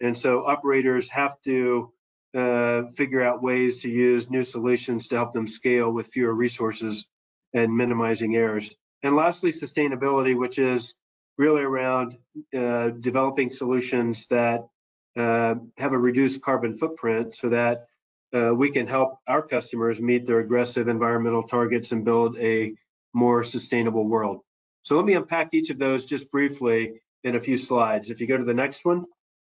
and 0.00 0.16
so 0.16 0.46
operators 0.46 1.10
have 1.10 1.38
to 1.42 1.92
uh, 2.36 2.82
figure 2.96 3.22
out 3.22 3.42
ways 3.42 3.82
to 3.82 3.88
use 3.88 4.30
new 4.30 4.42
solutions 4.42 5.08
to 5.08 5.16
help 5.16 5.32
them 5.32 5.48
scale 5.48 5.90
with 5.90 6.08
fewer 6.08 6.34
resources 6.34 7.06
and 7.54 7.76
minimizing 7.76 8.36
errors. 8.36 8.74
And 9.02 9.16
lastly, 9.16 9.52
sustainability, 9.52 10.38
which 10.38 10.58
is 10.58 10.94
really 11.38 11.62
around 11.62 12.16
uh, 12.56 12.90
developing 13.00 13.50
solutions 13.50 14.26
that 14.28 14.68
uh, 15.16 15.54
have 15.78 15.92
a 15.92 15.98
reduced 15.98 16.42
carbon 16.42 16.76
footprint 16.76 17.34
so 17.34 17.48
that 17.48 17.86
uh, 18.32 18.54
we 18.54 18.70
can 18.70 18.86
help 18.86 19.18
our 19.26 19.42
customers 19.42 20.00
meet 20.00 20.26
their 20.26 20.38
aggressive 20.38 20.86
environmental 20.86 21.42
targets 21.42 21.92
and 21.92 22.04
build 22.04 22.38
a 22.38 22.74
more 23.12 23.42
sustainable 23.42 24.06
world. 24.06 24.40
So 24.82 24.96
let 24.96 25.04
me 25.04 25.14
unpack 25.14 25.48
each 25.52 25.70
of 25.70 25.78
those 25.78 26.04
just 26.04 26.30
briefly 26.30 27.00
in 27.24 27.36
a 27.36 27.40
few 27.40 27.58
slides. 27.58 28.10
If 28.10 28.20
you 28.20 28.26
go 28.26 28.36
to 28.36 28.44
the 28.44 28.54
next 28.54 28.84
one, 28.84 29.04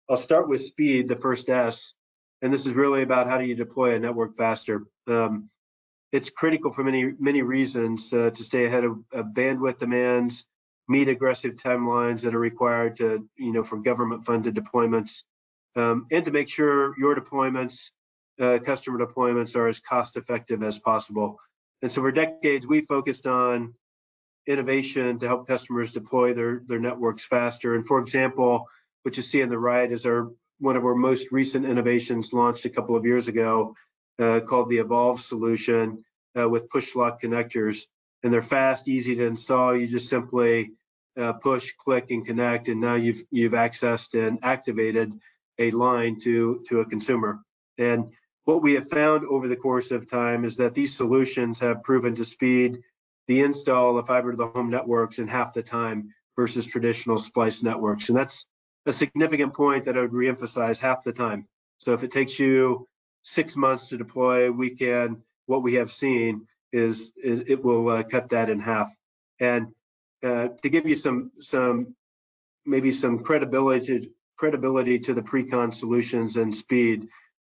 I'll 0.09 0.17
start 0.17 0.49
with 0.49 0.63
speed, 0.63 1.09
the 1.09 1.17
first 1.17 1.51
S, 1.51 1.93
and 2.43 2.53
this 2.53 2.67
is 2.67 2.73
really 2.73 3.03
about 3.03 3.29
how 3.29 3.39
do 3.39 3.45
you 3.45 3.55
deploy 3.55 3.95
a 3.95 3.99
network 3.99 4.37
faster. 4.37 4.85
Um, 5.07 5.51
it's 6.13 6.31
critical 6.31 6.73
for 6.73 6.85
many 6.85 7.13
many 7.19 7.43
reasons 7.43 8.13
uh, 8.13 8.31
to 8.31 8.43
stay 8.43 8.65
ahead 8.65 8.85
of, 8.85 8.99
of, 9.13 9.27
bandwidth 9.27 9.79
demands, 9.79 10.47
meet 10.89 11.09
aggressive 11.09 11.57
timelines 11.57 12.23
that 12.23 12.35
are 12.35 12.39
required 12.39 12.97
to 12.97 13.29
you 13.37 13.53
know 13.53 13.63
for 13.63 13.79
government 13.79 14.25
funded 14.25 14.55
deployments, 14.55 15.23
um, 15.77 16.07
and 16.11 16.25
to 16.25 16.31
make 16.31 16.49
sure 16.49 16.99
your 16.99 17.15
deployments, 17.15 17.91
uh, 18.41 18.59
customer 18.59 18.99
deployments, 18.99 19.55
are 19.57 19.69
as 19.69 19.81
cost 19.81 20.17
effective 20.17 20.63
as 20.63 20.79
possible. 20.79 21.39
And 21.83 21.93
so 21.93 22.01
for 22.01 22.11
decades, 22.11 22.67
we 22.67 22.81
focused 22.83 23.27
on 23.27 23.75
innovation 24.49 25.19
to 25.19 25.27
help 25.27 25.47
customers 25.47 25.93
deploy 25.93 26.33
their, 26.35 26.63
their 26.67 26.81
networks 26.81 27.25
faster. 27.25 27.75
And 27.75 27.87
for 27.87 28.01
example, 28.01 28.67
what 29.03 29.17
you 29.17 29.23
see 29.23 29.43
on 29.43 29.51
the 29.51 29.59
right 29.59 29.93
is 29.93 30.07
our 30.07 30.31
one 30.59 30.77
of 30.77 30.85
our 30.85 30.95
most 30.95 31.29
recent 31.31 31.65
innovations 31.65 32.33
launched 32.33 32.65
a 32.65 32.71
couple 32.71 32.97
of 32.97 33.05
years 33.05 33.29
ago 33.29 33.75
uh, 34.19 34.41
called 34.41 34.69
the 34.69 34.79
EVOLV 34.79 35.21
solution 35.21 36.05
uh, 36.39 36.49
with 36.49 36.69
push 36.69 36.95
lock 36.95 37.21
connectors. 37.23 37.87
And 38.23 38.33
they're 38.33 38.43
fast, 38.43 38.89
easy 38.89 39.15
to 39.17 39.25
install. 39.25 39.77
You 39.77 39.87
just 39.87 40.09
simply 40.09 40.73
uh, 41.17 41.35
push, 41.35 41.73
click, 41.79 42.11
and 42.11 42.27
connect, 42.27 42.69
and 42.69 42.81
now 42.81 42.97
you've 42.97 43.23
you've 43.31 43.53
accessed 43.53 44.19
and 44.19 44.39
activated 44.43 45.13
a 45.59 45.71
line 45.71 46.19
to 46.21 46.65
to 46.69 46.81
a 46.81 46.87
consumer. 46.87 47.41
And 47.77 48.11
what 48.45 48.63
we 48.63 48.75
have 48.75 48.89
found 48.89 49.25
over 49.27 49.47
the 49.47 49.57
course 49.57 49.91
of 49.91 50.11
time 50.11 50.45
is 50.45 50.57
that 50.57 50.75
these 50.75 50.97
solutions 50.97 51.61
have 51.61 51.83
proven 51.83 52.15
to 52.17 52.25
speed 52.25 52.79
the 53.27 53.43
install 53.43 53.99
of 53.99 54.07
fiber 54.07 54.31
to 54.31 54.37
the 54.37 54.47
home 54.49 54.71
networks 54.71 55.19
in 55.19 55.29
half 55.29 55.53
the 55.53 55.63
time 55.63 56.15
versus 56.35 56.67
traditional 56.67 57.19
splice 57.19 57.63
networks. 57.63 58.09
And 58.09 58.19
that's 58.19 58.47
a 58.87 58.93
significant 58.93 59.55
point 59.55 59.85
that 59.85 59.97
I 59.97 60.01
would 60.01 60.13
reemphasize 60.13 60.79
half 60.79 61.05
the 61.05 61.13
time. 61.13 61.47
So 61.79 61.93
if 61.93 62.03
it 62.03 62.11
takes 62.11 62.39
you 62.39 62.89
six 63.23 63.57
months 63.57 63.89
to 63.89 63.99
deploy, 63.99 64.51
we 64.51 64.71
can, 64.71 65.23
what 65.47 65.63
we 65.63 65.75
have 65.75 65.93
seen 65.93 66.47
is 66.73 67.13
it, 67.17 67.49
it 67.49 67.65
will 67.65 67.89
uh, 67.89 68.03
cut 68.03 68.31
that 68.31 68.51
in 68.51 68.61
half. 68.61 68.93
And 69.41 69.69
uh, 70.23 70.49
to 70.63 70.69
give 70.69 70.87
you 70.87 70.97
some, 70.97 71.31
some, 71.41 71.95
maybe 72.67 72.93
some 72.93 73.21
credibility 73.21 74.01
to, 74.01 74.11
credibility 74.37 74.99
to 75.01 75.15
the 75.15 75.23
Precon 75.23 75.73
solutions 75.73 76.37
and 76.37 76.55
speed, 76.55 77.09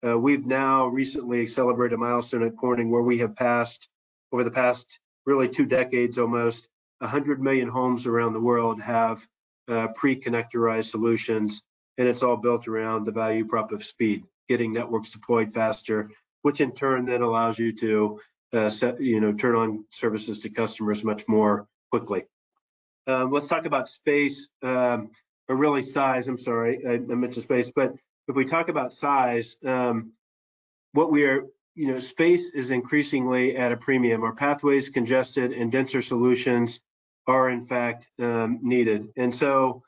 uh, 0.06 0.18
we've 0.18 0.46
now 0.46 0.86
recently 0.86 1.46
celebrated 1.46 1.94
a 1.94 1.98
milestone 1.98 2.44
at 2.44 2.56
Corning 2.56 2.90
where 2.90 3.02
we 3.02 3.18
have 3.18 3.36
passed, 3.36 3.88
over 4.32 4.44
the 4.44 4.50
past 4.50 4.98
really 5.24 5.48
two 5.48 5.66
decades 5.66 6.18
almost, 6.18 6.68
100 6.98 7.42
million 7.42 7.68
homes 7.68 8.06
around 8.06 8.32
the 8.32 8.40
world 8.40 8.80
have 8.80 9.26
uh, 9.68 9.88
pre-connectorized 9.88 10.90
solutions, 10.90 11.62
and 11.98 12.08
it's 12.08 12.22
all 12.22 12.36
built 12.36 12.68
around 12.68 13.04
the 13.04 13.12
value 13.12 13.44
prop 13.44 13.72
of 13.72 13.84
speed, 13.84 14.24
getting 14.48 14.72
networks 14.72 15.10
deployed 15.10 15.52
faster, 15.52 16.10
which 16.42 16.60
in 16.60 16.72
turn 16.72 17.04
then 17.04 17.22
allows 17.22 17.58
you 17.58 17.72
to 17.72 18.20
uh, 18.52 18.70
set, 18.70 19.00
you 19.00 19.20
know, 19.20 19.32
turn 19.32 19.54
on 19.54 19.84
services 19.90 20.40
to 20.40 20.48
customers 20.48 21.02
much 21.02 21.26
more 21.26 21.66
quickly. 21.90 22.24
Um, 23.06 23.30
let's 23.32 23.48
talk 23.48 23.66
about 23.66 23.88
space, 23.88 24.48
um, 24.62 25.10
or 25.48 25.56
really 25.56 25.82
size. 25.82 26.28
I'm 26.28 26.38
sorry, 26.38 26.84
I, 26.86 26.94
I 26.94 26.98
mentioned 26.98 27.44
space, 27.44 27.70
but 27.74 27.94
if 28.28 28.34
we 28.34 28.44
talk 28.44 28.68
about 28.68 28.92
size, 28.92 29.56
um, 29.64 30.12
what 30.92 31.10
we 31.10 31.24
are, 31.24 31.44
you 31.74 31.88
know, 31.88 32.00
space 32.00 32.52
is 32.52 32.70
increasingly 32.70 33.56
at 33.56 33.70
a 33.70 33.76
premium. 33.76 34.24
Our 34.24 34.32
pathways 34.34 34.88
congested 34.88 35.52
and 35.52 35.70
denser 35.70 36.02
solutions 36.02 36.80
are 37.26 37.50
in 37.50 37.66
fact 37.66 38.06
um, 38.20 38.60
needed. 38.62 39.08
And 39.16 39.34
so 39.34 39.82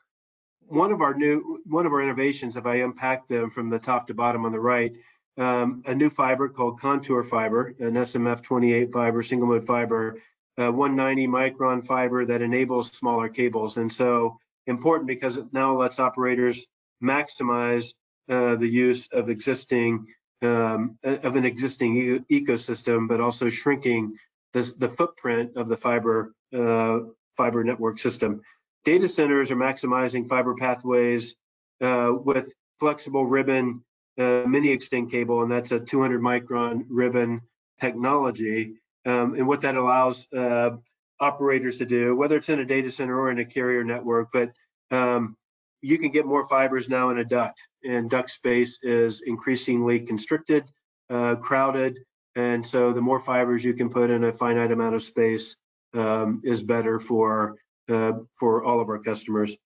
one 0.67 0.91
of 0.91 1.01
our 1.01 1.13
new, 1.13 1.61
one 1.65 1.85
of 1.85 1.93
our 1.93 2.01
innovations, 2.01 2.55
if 2.55 2.65
I 2.65 2.75
unpack 2.75 3.27
them 3.27 3.49
from 3.49 3.69
the 3.69 3.79
top 3.79 4.07
to 4.07 4.13
bottom 4.13 4.45
on 4.45 4.51
the 4.51 4.59
right, 4.59 4.93
um, 5.37 5.83
a 5.85 5.95
new 5.95 6.09
fiber 6.09 6.49
called 6.49 6.79
Contour 6.79 7.23
Fiber, 7.23 7.73
an 7.79 7.93
SMF28 7.93 8.91
fiber, 8.91 9.23
single 9.23 9.47
mode 9.47 9.65
fiber, 9.65 10.21
uh, 10.57 10.71
190 10.71 11.27
micron 11.27 11.85
fiber 11.85 12.25
that 12.25 12.41
enables 12.41 12.91
smaller 12.91 13.29
cables. 13.29 13.77
And 13.77 13.91
so 13.91 14.37
important 14.67 15.07
because 15.07 15.37
it 15.37 15.45
now 15.53 15.75
lets 15.75 15.99
operators 15.99 16.67
maximize 17.01 17.93
uh, 18.27 18.55
the 18.55 18.67
use 18.67 19.07
of 19.11 19.29
existing 19.29 20.05
um, 20.41 20.97
of 21.03 21.35
an 21.35 21.43
existing 21.45 21.97
e 22.31 22.41
ecosystem, 22.41 23.07
but 23.09 23.19
also 23.19 23.49
shrinking 23.49 24.15
the 24.53 24.93
footprint 24.97 25.51
of 25.57 25.67
the 25.67 25.77
fiber 25.77 26.33
uh, 26.55 26.99
fiber 27.39 27.63
network 27.63 27.99
system. 27.99 28.41
Data 28.83 29.07
centers 29.07 29.49
are 29.49 29.55
maximizing 29.55 30.27
fiber 30.27 30.55
pathways 30.55 31.35
uh, 31.79 32.11
with 32.13 32.51
flexible 32.81 33.25
ribbon 33.25 33.81
uh, 34.17 34.43
MiniXtend 34.45 35.09
cable, 35.09 35.41
and 35.41 35.49
that's 35.49 35.71
a 35.71 35.79
200 35.79 36.21
micron 36.21 36.83
ribbon 36.89 37.41
technology. 37.79 38.73
Um, 39.05 39.35
and 39.35 39.47
what 39.47 39.61
that 39.61 39.77
allows 39.77 40.27
uh, 40.35 40.71
operators 41.21 41.77
to 41.77 41.85
do, 41.85 42.13
whether 42.13 42.35
it's 42.35 42.49
in 42.49 42.59
a 42.59 42.65
data 42.65 42.91
center 42.91 43.17
or 43.17 43.31
in 43.31 43.39
a 43.39 43.45
carrier 43.45 43.85
network, 43.85 44.27
but 44.33 44.51
um, 44.91 45.37
you 45.81 45.97
can 45.97 46.11
get 46.11 46.25
more 46.25 46.45
fibers 46.45 46.89
now 46.89 47.09
in 47.09 47.19
a 47.19 47.23
duct, 47.23 47.57
and 47.85 48.09
duct 48.09 48.29
space 48.29 48.79
is 48.83 49.21
increasingly 49.21 50.01
constricted, 50.01 50.65
uh, 51.09 51.35
crowded, 51.35 51.99
and 52.35 52.65
so 52.65 52.91
the 52.91 53.01
more 53.01 53.21
fibers 53.21 53.63
you 53.63 53.73
can 53.73 53.89
put 53.89 54.09
in 54.09 54.25
a 54.25 54.33
finite 54.33 54.73
amount 54.73 54.95
of 54.95 55.03
space 55.03 55.55
um, 55.93 56.41
is 56.43 56.63
better 56.63 56.99
for 56.99 57.57
uh, 57.89 58.13
for 58.39 58.63
all 58.63 58.79
of 58.79 58.89
our 58.89 58.99
customers. 58.99 59.57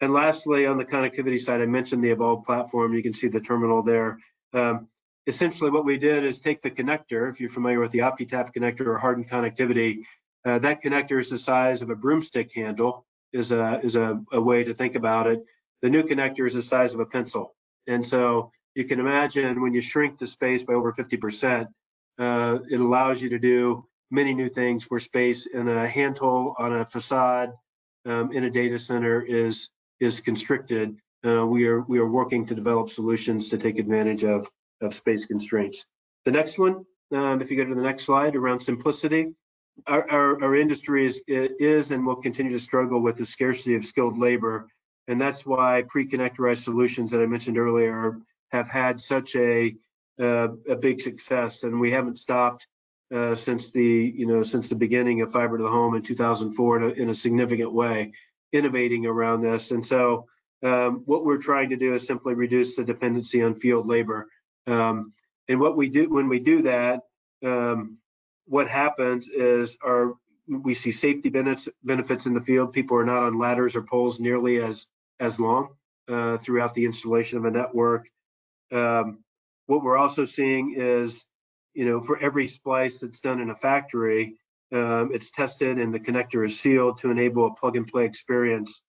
And 0.00 0.12
lastly, 0.12 0.66
on 0.66 0.76
the 0.76 0.84
connectivity 0.84 1.40
side, 1.40 1.60
I 1.60 1.66
mentioned 1.66 2.02
the 2.04 2.14
EVOLV 2.14 2.44
platform. 2.44 2.94
You 2.94 3.02
can 3.02 3.14
see 3.14 3.28
the 3.28 3.40
terminal 3.40 3.82
there. 3.82 4.18
Um, 4.52 4.88
essentially, 5.26 5.70
what 5.70 5.84
we 5.84 5.96
did 5.98 6.24
is 6.24 6.40
take 6.40 6.62
the 6.62 6.70
connector. 6.70 7.30
If 7.30 7.40
you're 7.40 7.50
familiar 7.50 7.80
with 7.80 7.92
the 7.92 8.00
OptiTap 8.00 8.54
connector 8.54 8.86
or 8.86 8.98
hardened 8.98 9.28
connectivity, 9.30 10.04
Uh, 10.44 10.58
that 10.58 10.82
connector 10.82 11.18
is 11.18 11.30
the 11.30 11.38
size 11.38 11.80
of 11.82 11.88
a 11.90 11.96
broomstick 11.96 12.52
handle, 12.54 13.06
is 13.32 13.50
a 13.50 13.80
is 13.82 13.96
a, 13.96 14.20
a 14.30 14.40
way 14.40 14.62
to 14.62 14.74
think 14.74 14.94
about 14.94 15.26
it. 15.26 15.42
The 15.80 15.88
new 15.88 16.02
connector 16.02 16.46
is 16.46 16.54
the 16.54 16.62
size 16.62 16.92
of 16.94 17.00
a 17.00 17.06
pencil, 17.06 17.54
and 17.86 18.06
so 18.06 18.52
you 18.74 18.84
can 18.84 19.00
imagine 19.00 19.62
when 19.62 19.72
you 19.72 19.80
shrink 19.80 20.18
the 20.18 20.26
space 20.26 20.62
by 20.62 20.74
over 20.74 20.92
50%, 20.92 21.66
uh, 22.18 22.58
it 22.70 22.80
allows 22.80 23.22
you 23.22 23.30
to 23.30 23.38
do 23.38 23.86
many 24.10 24.34
new 24.34 24.48
things 24.48 24.84
for 24.84 25.00
space 25.00 25.46
in 25.46 25.68
a 25.68 25.88
hand 25.88 26.18
hole 26.18 26.54
on 26.58 26.72
a 26.72 26.84
facade 26.84 27.50
um, 28.06 28.32
in 28.32 28.44
a 28.44 28.50
data 28.50 28.78
center 28.78 29.22
is 29.22 29.70
is 30.00 30.20
constricted. 30.20 30.96
Uh, 31.26 31.46
we 31.46 31.66
are 31.66 31.80
we 31.82 31.98
are 31.98 32.08
working 32.08 32.46
to 32.46 32.54
develop 32.54 32.90
solutions 32.90 33.48
to 33.48 33.58
take 33.58 33.78
advantage 33.78 34.24
of 34.24 34.48
of 34.80 34.94
space 34.94 35.26
constraints. 35.26 35.86
The 36.24 36.32
next 36.32 36.58
one, 36.58 36.84
um, 37.12 37.40
if 37.40 37.50
you 37.50 37.56
go 37.56 37.64
to 37.64 37.74
the 37.74 37.82
next 37.82 38.04
slide, 38.04 38.36
around 38.36 38.60
simplicity, 38.60 39.32
our, 39.86 40.10
our, 40.10 40.42
our 40.42 40.56
industry 40.56 41.06
is 41.06 41.22
is 41.26 41.90
and 41.90 42.06
will 42.06 42.16
continue 42.16 42.52
to 42.52 42.60
struggle 42.60 43.00
with 43.00 43.16
the 43.16 43.24
scarcity 43.24 43.74
of 43.74 43.84
skilled 43.84 44.18
labor, 44.18 44.68
and 45.08 45.20
that's 45.20 45.44
why 45.46 45.84
pre-connectorized 45.88 46.62
solutions 46.62 47.10
that 47.10 47.20
I 47.20 47.26
mentioned 47.26 47.58
earlier 47.58 48.18
have 48.52 48.68
had 48.68 49.00
such 49.00 49.34
a 49.36 49.74
uh, 50.20 50.48
a 50.68 50.76
big 50.76 51.00
success, 51.00 51.64
and 51.64 51.80
we 51.80 51.90
haven't 51.90 52.18
stopped 52.18 52.68
uh, 53.14 53.34
since 53.34 53.70
the 53.70 54.12
you 54.16 54.26
know 54.26 54.42
since 54.42 54.68
the 54.68 54.74
beginning 54.74 55.20
of 55.20 55.32
fiber 55.32 55.56
to 55.56 55.62
the 55.62 55.70
home 55.70 55.94
in 55.94 56.02
2004 56.02 56.76
in 56.76 56.82
a, 56.82 56.88
in 57.02 57.10
a 57.10 57.14
significant 57.14 57.72
way, 57.72 58.12
innovating 58.52 59.06
around 59.06 59.42
this. 59.42 59.70
And 59.70 59.86
so 59.86 60.26
um, 60.62 61.02
what 61.04 61.24
we're 61.24 61.38
trying 61.38 61.70
to 61.70 61.76
do 61.76 61.94
is 61.94 62.06
simply 62.06 62.34
reduce 62.34 62.76
the 62.76 62.84
dependency 62.84 63.42
on 63.42 63.54
field 63.54 63.86
labor. 63.86 64.28
Um, 64.66 65.12
and 65.48 65.60
what 65.60 65.76
we 65.76 65.88
do 65.88 66.08
when 66.08 66.28
we 66.28 66.38
do 66.38 66.62
that, 66.62 67.00
um, 67.44 67.98
what 68.46 68.68
happens 68.68 69.28
is 69.28 69.76
our 69.84 70.14
we 70.48 70.74
see 70.74 70.92
safety 70.92 71.28
benefits 71.28 71.68
benefits 71.82 72.26
in 72.26 72.34
the 72.34 72.40
field. 72.40 72.72
People 72.72 72.96
are 72.96 73.04
not 73.04 73.22
on 73.22 73.38
ladders 73.38 73.76
or 73.76 73.82
poles 73.82 74.18
nearly 74.20 74.60
as 74.60 74.86
as 75.20 75.38
long 75.38 75.68
uh, 76.08 76.38
throughout 76.38 76.74
the 76.74 76.84
installation 76.84 77.38
of 77.38 77.44
a 77.44 77.50
network. 77.50 78.08
Um, 78.72 79.22
what 79.66 79.82
we're 79.82 79.96
also 79.96 80.24
seeing 80.24 80.74
is, 80.76 81.24
you 81.74 81.84
know, 81.84 82.00
for 82.00 82.18
every 82.18 82.48
splice 82.48 83.00
that's 83.00 83.20
done 83.20 83.40
in 83.40 83.50
a 83.50 83.56
factory, 83.56 84.36
um, 84.72 85.10
it's 85.12 85.30
tested 85.30 85.78
and 85.78 85.92
the 85.92 86.00
connector 86.00 86.44
is 86.44 86.58
sealed 86.58 86.98
to 86.98 87.10
enable 87.10 87.46
a 87.46 87.54
plug 87.54 87.76
and 87.76 87.86
play 87.86 88.04
experience. 88.04 88.80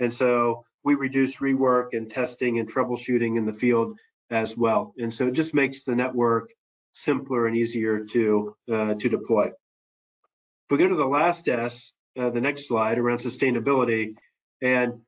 And 0.00 0.12
so 0.12 0.64
we 0.84 0.94
reduce 0.94 1.36
rework 1.36 1.88
and 1.92 2.10
testing 2.10 2.58
and 2.58 2.70
troubleshooting 2.70 3.36
in 3.36 3.46
the 3.46 3.52
field 3.52 3.98
as 4.30 4.56
well. 4.56 4.94
And 4.98 5.12
so 5.12 5.26
it 5.26 5.32
just 5.32 5.54
makes 5.54 5.84
the 5.84 5.94
network 5.94 6.50
simpler 6.92 7.46
and 7.46 7.56
easier 7.56 8.04
to 8.04 8.56
uh, 8.70 8.94
to 8.94 9.08
deploy. 9.08 9.46
If 9.46 10.70
we 10.70 10.78
go 10.78 10.88
to 10.88 10.94
the 10.94 11.06
last 11.06 11.48
S, 11.48 11.92
uh, 12.18 12.30
the 12.30 12.40
next 12.40 12.68
slide 12.68 12.98
around 12.98 13.18
sustainability, 13.18 14.14
and 14.62 15.00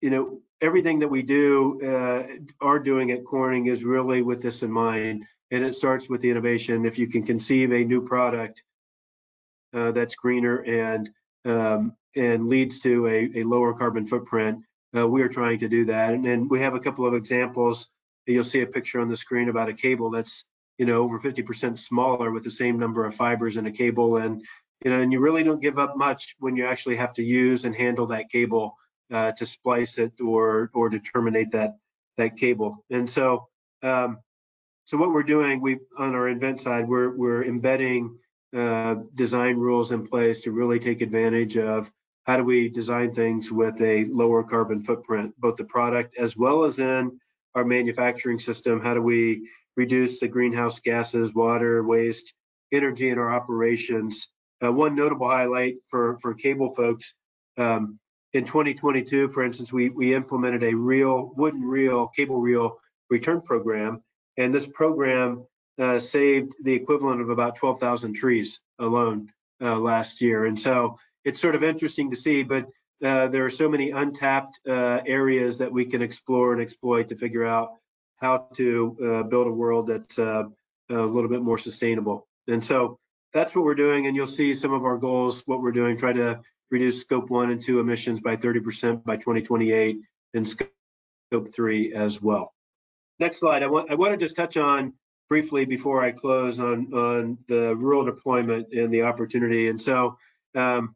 you 0.00 0.10
know 0.10 0.40
everything 0.60 0.98
that 1.00 1.08
we 1.08 1.22
do 1.22 1.80
uh, 1.82 2.22
are 2.60 2.78
doing 2.78 3.10
at 3.12 3.24
Corning 3.24 3.66
is 3.66 3.84
really 3.84 4.22
with 4.22 4.42
this 4.42 4.62
in 4.62 4.70
mind, 4.70 5.24
and 5.54 5.64
it 5.64 5.74
starts 5.74 6.08
with 6.08 6.20
the 6.20 6.30
innovation. 6.30 6.84
If 6.84 6.98
you 6.98 7.06
can 7.06 7.22
conceive 7.22 7.72
a 7.72 7.84
new 7.84 8.02
product 8.02 8.64
uh, 9.72 9.92
that's 9.92 10.16
greener 10.16 10.58
and 10.58 11.10
um, 11.44 11.96
and 12.16 12.48
leads 12.48 12.80
to 12.80 13.06
a, 13.06 13.30
a 13.36 13.44
lower 13.44 13.72
carbon 13.74 14.06
footprint, 14.06 14.64
uh, 14.96 15.06
we 15.06 15.22
are 15.22 15.28
trying 15.28 15.60
to 15.60 15.68
do 15.68 15.84
that. 15.86 16.14
And, 16.14 16.26
and 16.26 16.50
we 16.50 16.60
have 16.60 16.74
a 16.74 16.80
couple 16.80 17.06
of 17.06 17.14
examples. 17.14 17.88
You'll 18.26 18.44
see 18.44 18.62
a 18.62 18.66
picture 18.66 19.00
on 19.00 19.08
the 19.08 19.16
screen 19.16 19.48
about 19.48 19.68
a 19.68 19.74
cable 19.74 20.10
that's 20.10 20.44
you 20.78 20.86
know 20.86 21.02
over 21.02 21.20
50% 21.20 21.78
smaller 21.78 22.32
with 22.32 22.42
the 22.42 22.50
same 22.50 22.78
number 22.78 23.04
of 23.04 23.14
fibers 23.14 23.56
in 23.56 23.66
a 23.66 23.72
cable, 23.72 24.16
and 24.16 24.42
you 24.84 24.90
know, 24.90 25.00
and 25.00 25.12
you 25.12 25.20
really 25.20 25.44
don't 25.44 25.62
give 25.62 25.78
up 25.78 25.96
much 25.96 26.34
when 26.40 26.56
you 26.56 26.66
actually 26.66 26.96
have 26.96 27.12
to 27.14 27.22
use 27.22 27.64
and 27.64 27.76
handle 27.76 28.08
that 28.08 28.28
cable 28.28 28.74
uh, 29.12 29.30
to 29.32 29.46
splice 29.46 29.98
it 29.98 30.20
or 30.20 30.72
or 30.74 30.88
to 30.88 30.98
terminate 30.98 31.52
that 31.52 31.76
that 32.16 32.38
cable. 32.38 32.84
And 32.90 33.08
so 33.08 33.46
um, 33.84 34.18
so 34.84 34.96
what 34.98 35.12
we're 35.12 35.22
doing, 35.22 35.60
we 35.60 35.78
on 35.98 36.14
our 36.14 36.28
invent 36.28 36.60
side, 36.60 36.88
we're 36.88 37.16
we're 37.16 37.44
embedding 37.44 38.18
uh, 38.56 38.96
design 39.14 39.56
rules 39.56 39.92
in 39.92 40.06
place 40.06 40.42
to 40.42 40.52
really 40.52 40.78
take 40.78 41.00
advantage 41.00 41.56
of 41.56 41.90
how 42.24 42.36
do 42.36 42.44
we 42.44 42.68
design 42.68 43.14
things 43.14 43.50
with 43.50 43.80
a 43.80 44.04
lower 44.06 44.42
carbon 44.42 44.82
footprint, 44.82 45.34
both 45.38 45.56
the 45.56 45.64
product 45.64 46.16
as 46.18 46.36
well 46.36 46.64
as 46.64 46.78
in 46.78 47.18
our 47.54 47.64
manufacturing 47.64 48.38
system. 48.38 48.80
How 48.80 48.94
do 48.94 49.02
we 49.02 49.48
reduce 49.76 50.20
the 50.20 50.28
greenhouse 50.28 50.80
gases, 50.80 51.34
water, 51.34 51.82
waste, 51.82 52.32
energy 52.72 53.10
in 53.10 53.18
our 53.18 53.34
operations? 53.34 54.28
Uh, 54.64 54.72
one 54.72 54.94
notable 54.94 55.28
highlight 55.28 55.76
for 55.88 56.18
for 56.20 56.34
cable 56.34 56.74
folks, 56.74 57.14
um, 57.56 57.98
in 58.34 58.44
2022, 58.44 59.28
for 59.28 59.44
instance, 59.44 59.72
we, 59.72 59.88
we 59.90 60.14
implemented 60.14 60.64
a 60.64 60.74
reel, 60.74 61.32
wooden 61.36 61.62
reel, 61.62 62.08
cable 62.08 62.40
reel 62.40 62.78
return 63.08 63.40
program. 63.40 64.02
And 64.36 64.54
this 64.54 64.66
program 64.66 65.46
uh, 65.78 65.98
saved 65.98 66.54
the 66.62 66.72
equivalent 66.72 67.20
of 67.20 67.30
about 67.30 67.56
12,000 67.56 68.14
trees 68.14 68.60
alone 68.78 69.32
uh, 69.60 69.78
last 69.78 70.20
year. 70.20 70.46
And 70.46 70.58
so 70.58 70.98
it's 71.24 71.40
sort 71.40 71.54
of 71.54 71.64
interesting 71.64 72.10
to 72.10 72.16
see, 72.16 72.42
but 72.42 72.66
uh, 73.02 73.28
there 73.28 73.44
are 73.44 73.50
so 73.50 73.68
many 73.68 73.90
untapped 73.90 74.60
uh, 74.68 75.00
areas 75.06 75.58
that 75.58 75.72
we 75.72 75.84
can 75.84 76.02
explore 76.02 76.52
and 76.52 76.62
exploit 76.62 77.08
to 77.08 77.16
figure 77.16 77.44
out 77.44 77.72
how 78.16 78.46
to 78.54 78.96
uh, 79.04 79.22
build 79.24 79.46
a 79.46 79.50
world 79.50 79.88
that's 79.88 80.18
uh, 80.18 80.44
a 80.90 80.94
little 80.94 81.28
bit 81.28 81.42
more 81.42 81.58
sustainable. 81.58 82.26
And 82.46 82.62
so 82.62 82.98
that's 83.32 83.54
what 83.54 83.64
we're 83.64 83.74
doing. 83.74 84.06
And 84.06 84.14
you'll 84.14 84.26
see 84.26 84.54
some 84.54 84.72
of 84.72 84.84
our 84.84 84.96
goals, 84.96 85.42
what 85.46 85.60
we're 85.60 85.72
doing, 85.72 85.96
try 85.96 86.12
to 86.12 86.40
reduce 86.70 87.00
scope 87.00 87.30
one 87.30 87.50
and 87.50 87.60
two 87.60 87.80
emissions 87.80 88.20
by 88.20 88.36
30% 88.36 89.04
by 89.04 89.16
2028 89.16 89.98
and 90.34 90.48
scope 90.48 90.70
three 91.52 91.92
as 91.94 92.22
well. 92.22 92.53
Next 93.20 93.38
slide. 93.40 93.62
I 93.62 93.66
want, 93.66 93.90
I 93.90 93.94
want 93.94 94.12
to 94.12 94.16
just 94.16 94.36
touch 94.36 94.56
on 94.56 94.92
briefly 95.28 95.64
before 95.64 96.02
I 96.02 96.12
close 96.12 96.58
on, 96.58 96.92
on 96.92 97.38
the 97.48 97.74
rural 97.76 98.04
deployment 98.04 98.72
and 98.72 98.92
the 98.92 99.02
opportunity. 99.02 99.68
And 99.68 99.80
so 99.80 100.16
um, 100.54 100.94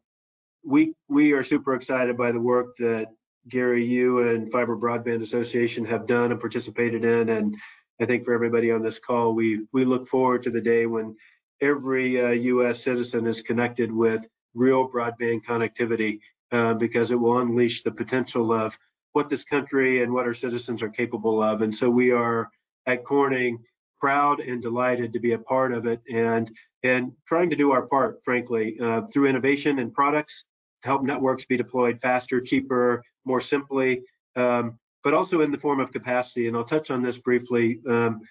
we, 0.63 0.93
we 1.07 1.31
are 1.33 1.43
super 1.43 1.73
excited 1.75 2.17
by 2.17 2.31
the 2.31 2.39
work 2.39 2.77
that 2.79 3.07
Gary, 3.47 3.85
you 3.85 4.19
and 4.29 4.51
Fiber 4.51 4.77
Broadband 4.77 5.21
Association 5.21 5.85
have 5.85 6.05
done 6.05 6.31
and 6.31 6.39
participated 6.39 7.03
in. 7.05 7.29
And 7.29 7.55
I 7.99 8.05
think 8.05 8.25
for 8.25 8.33
everybody 8.33 8.71
on 8.71 8.83
this 8.83 8.99
call, 8.99 9.33
we, 9.33 9.65
we 9.73 9.85
look 9.85 10.07
forward 10.07 10.43
to 10.43 10.51
the 10.51 10.61
day 10.61 10.85
when 10.85 11.15
every 11.61 12.21
uh, 12.21 12.29
US 12.29 12.83
citizen 12.83 13.27
is 13.27 13.41
connected 13.41 13.91
with 13.91 14.27
real 14.53 14.89
broadband 14.89 15.43
connectivity 15.47 16.19
uh, 16.51 16.73
because 16.73 17.11
it 17.11 17.19
will 17.19 17.39
unleash 17.39 17.83
the 17.83 17.91
potential 17.91 18.51
of 18.51 18.77
what 19.13 19.29
this 19.29 19.43
country 19.43 20.03
and 20.03 20.13
what 20.13 20.25
our 20.25 20.33
citizens 20.33 20.81
are 20.81 20.89
capable 20.89 21.41
of. 21.41 21.61
And 21.61 21.75
so 21.75 21.89
we 21.89 22.11
are 22.11 22.49
at 22.85 23.03
Corning 23.03 23.59
proud 23.99 24.39
and 24.39 24.61
delighted 24.61 25.13
to 25.13 25.19
be 25.19 25.33
a 25.33 25.39
part 25.39 25.73
of 25.73 25.85
it 25.85 26.01
and 26.11 26.49
and 26.83 27.11
trying 27.27 27.49
to 27.49 27.57
do 27.57 27.71
our 27.71 27.81
part, 27.81 28.21
frankly, 28.23 28.77
uh, 28.81 29.01
through 29.11 29.27
innovation 29.27 29.79
and 29.79 29.93
products 29.93 30.45
to 30.81 30.87
help 30.87 31.03
networks 31.03 31.43
be 31.43 31.57
deployed 31.57 31.99
faster, 32.01 32.39
cheaper, 32.39 33.03
more 33.25 33.41
simply, 33.41 34.03
um, 34.37 34.79
but 35.03 35.13
also 35.13 35.41
in 35.41 35.51
the 35.51 35.57
form 35.57 35.81
of 35.81 35.91
capacity. 35.91 36.47
And 36.47 36.55
I'll 36.55 36.63
touch 36.63 36.89
on 36.89 37.01
this 37.01 37.17
briefly. 37.17 37.81
Um, 37.87 38.21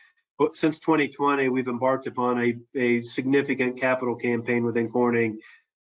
since 0.53 0.79
2020, 0.79 1.49
we've 1.51 1.69
embarked 1.69 2.07
upon 2.07 2.41
a, 2.41 2.55
a 2.79 3.03
significant 3.03 3.79
capital 3.79 4.15
campaign 4.15 4.65
within 4.65 4.89
Corning 4.89 5.39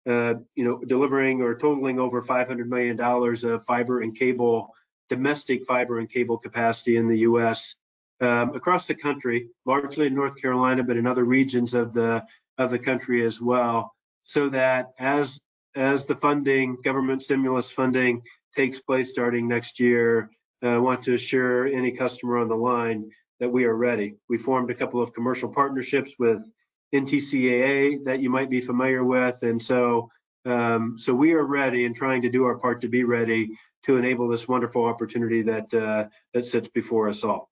uh, 0.06 0.34
you 0.54 0.64
know, 0.64 0.80
delivering 0.86 1.40
or 1.40 1.54
totaling 1.54 1.98
over 1.98 2.22
$500 2.22 2.66
million 2.66 3.00
of 3.00 3.66
fiber 3.66 4.02
and 4.02 4.16
cable, 4.16 4.74
domestic 5.08 5.64
fiber 5.64 5.98
and 5.98 6.10
cable 6.10 6.38
capacity 6.38 6.96
in 6.96 7.08
the 7.08 7.18
U.S. 7.20 7.74
Um, 8.20 8.54
across 8.54 8.86
the 8.86 8.94
country, 8.94 9.48
largely 9.64 10.06
in 10.06 10.14
North 10.14 10.40
Carolina, 10.40 10.82
but 10.82 10.96
in 10.96 11.06
other 11.06 11.24
regions 11.24 11.74
of 11.74 11.92
the 11.92 12.24
of 12.56 12.70
the 12.70 12.78
country 12.78 13.24
as 13.26 13.40
well, 13.40 13.92
so 14.22 14.48
that 14.50 14.92
as 14.98 15.40
as 15.74 16.06
the 16.06 16.14
funding, 16.16 16.76
government 16.84 17.22
stimulus 17.22 17.72
funding 17.72 18.22
takes 18.54 18.80
place 18.80 19.10
starting 19.10 19.48
next 19.48 19.80
year, 19.80 20.30
uh, 20.62 20.68
I 20.68 20.78
want 20.78 21.02
to 21.04 21.14
assure 21.14 21.66
any 21.66 21.90
customer 21.90 22.38
on 22.38 22.48
the 22.48 22.54
line 22.54 23.10
that 23.40 23.50
we 23.50 23.64
are 23.64 23.76
ready. 23.76 24.14
We 24.28 24.38
formed 24.38 24.70
a 24.70 24.74
couple 24.74 25.02
of 25.02 25.12
commercial 25.12 25.48
partnerships 25.48 26.14
with 26.18 26.44
NTCAA 26.94 28.04
that 28.04 28.20
you 28.20 28.30
might 28.30 28.48
be 28.48 28.60
familiar 28.60 29.04
with. 29.04 29.42
And 29.42 29.60
so, 29.60 30.10
um, 30.46 30.96
so 30.98 31.12
we 31.12 31.32
are 31.32 31.44
ready 31.44 31.84
and 31.86 31.94
trying 31.94 32.22
to 32.22 32.30
do 32.30 32.44
our 32.44 32.56
part 32.56 32.80
to 32.82 32.88
be 32.88 33.04
ready 33.04 33.50
to 33.84 33.96
enable 33.96 34.28
this 34.28 34.48
wonderful 34.48 34.84
opportunity 34.84 35.42
that 35.42 35.74
uh, 35.74 36.04
that 36.32 36.46
sits 36.46 36.68
before 36.68 37.08
us 37.08 37.24
all. 37.24 37.50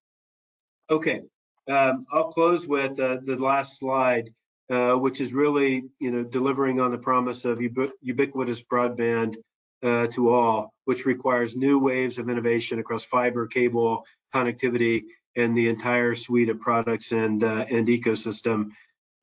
Okay, 0.90 1.22
um, 1.68 2.06
I'll 2.12 2.32
close 2.32 2.66
with 2.66 2.98
uh, 2.98 3.18
the 3.24 3.36
last 3.36 3.78
slide, 3.78 4.32
uh, 4.70 4.94
which 4.94 5.20
is 5.20 5.32
really, 5.32 5.84
you 5.98 6.10
know, 6.10 6.22
delivering 6.22 6.80
on 6.80 6.90
the 6.90 6.98
promise 6.98 7.44
of 7.44 7.58
ubiqu 7.58 7.90
ubiquitous 8.00 8.62
broadband 8.62 9.36
uh, 9.82 10.06
to 10.08 10.32
all, 10.32 10.72
which 10.84 11.04
requires 11.06 11.56
new 11.56 11.78
waves 11.78 12.18
of 12.18 12.30
innovation 12.30 12.78
across 12.78 13.04
fiber, 13.04 13.46
cable, 13.46 14.04
connectivity, 14.34 15.02
and 15.36 15.56
the 15.56 15.68
entire 15.68 16.14
suite 16.14 16.48
of 16.48 16.60
products 16.60 17.12
and 17.12 17.44
uh, 17.44 17.64
and 17.70 17.88
ecosystem. 17.88 18.70